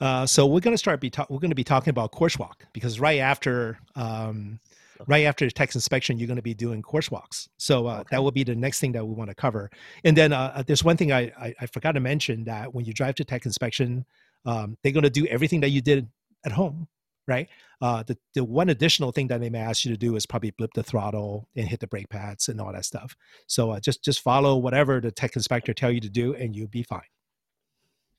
[0.00, 2.38] Uh, so we're going to start be ta- we're going to be talking about course
[2.38, 4.58] walk because right after um,
[5.06, 8.08] right after the tech inspection you're going to be doing course walks so uh, okay.
[8.10, 9.70] that will be the next thing that we want to cover
[10.04, 12.84] and then uh, uh, there's one thing I, I, I forgot to mention that when
[12.84, 14.04] you drive to tech inspection
[14.44, 16.08] um, they're going to do everything that you did
[16.44, 16.88] at home
[17.26, 17.48] right
[17.80, 20.50] uh, the, the one additional thing that they may ask you to do is probably
[20.52, 23.16] blip the throttle and hit the brake pads and all that stuff
[23.46, 26.68] so uh, just just follow whatever the tech inspector tell you to do and you'll
[26.68, 27.00] be fine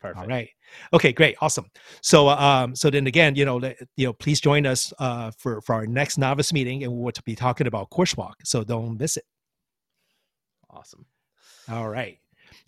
[0.06, 0.20] Perfect.
[0.20, 0.50] All right.
[0.94, 1.14] Okay.
[1.14, 1.36] Great.
[1.42, 1.66] Awesome.
[2.02, 3.60] So, um, so then again, you know,
[3.98, 7.36] you know, please join us uh, for for our next novice meeting, and we'll be
[7.36, 8.38] talking about course walk.
[8.44, 9.24] So don't miss it.
[10.70, 11.06] Awesome.
[11.70, 12.20] All right.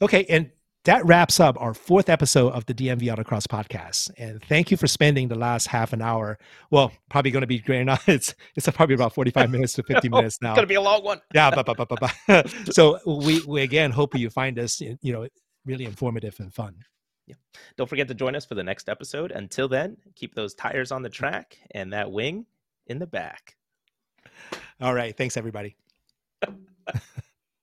[0.01, 0.49] Okay, and
[0.87, 4.09] that wraps up our fourth episode of the DMV Autocross podcast.
[4.17, 6.39] And thank you for spending the last half an hour.
[6.71, 7.87] Well, probably going to be great.
[8.07, 10.51] It's it's probably about forty five minutes to fifty oh, minutes now.
[10.51, 11.21] It's going to be a long one.
[11.33, 11.51] yeah.
[11.51, 15.27] But, but, but, but, so we we again hope you find this you know
[15.65, 16.75] really informative and fun.
[17.27, 17.35] Yeah.
[17.75, 19.31] Don't forget to join us for the next episode.
[19.31, 22.45] Until then, keep those tires on the track and that wing
[22.85, 23.57] in the back.
[24.79, 25.15] All right.
[25.15, 25.75] Thanks, everybody.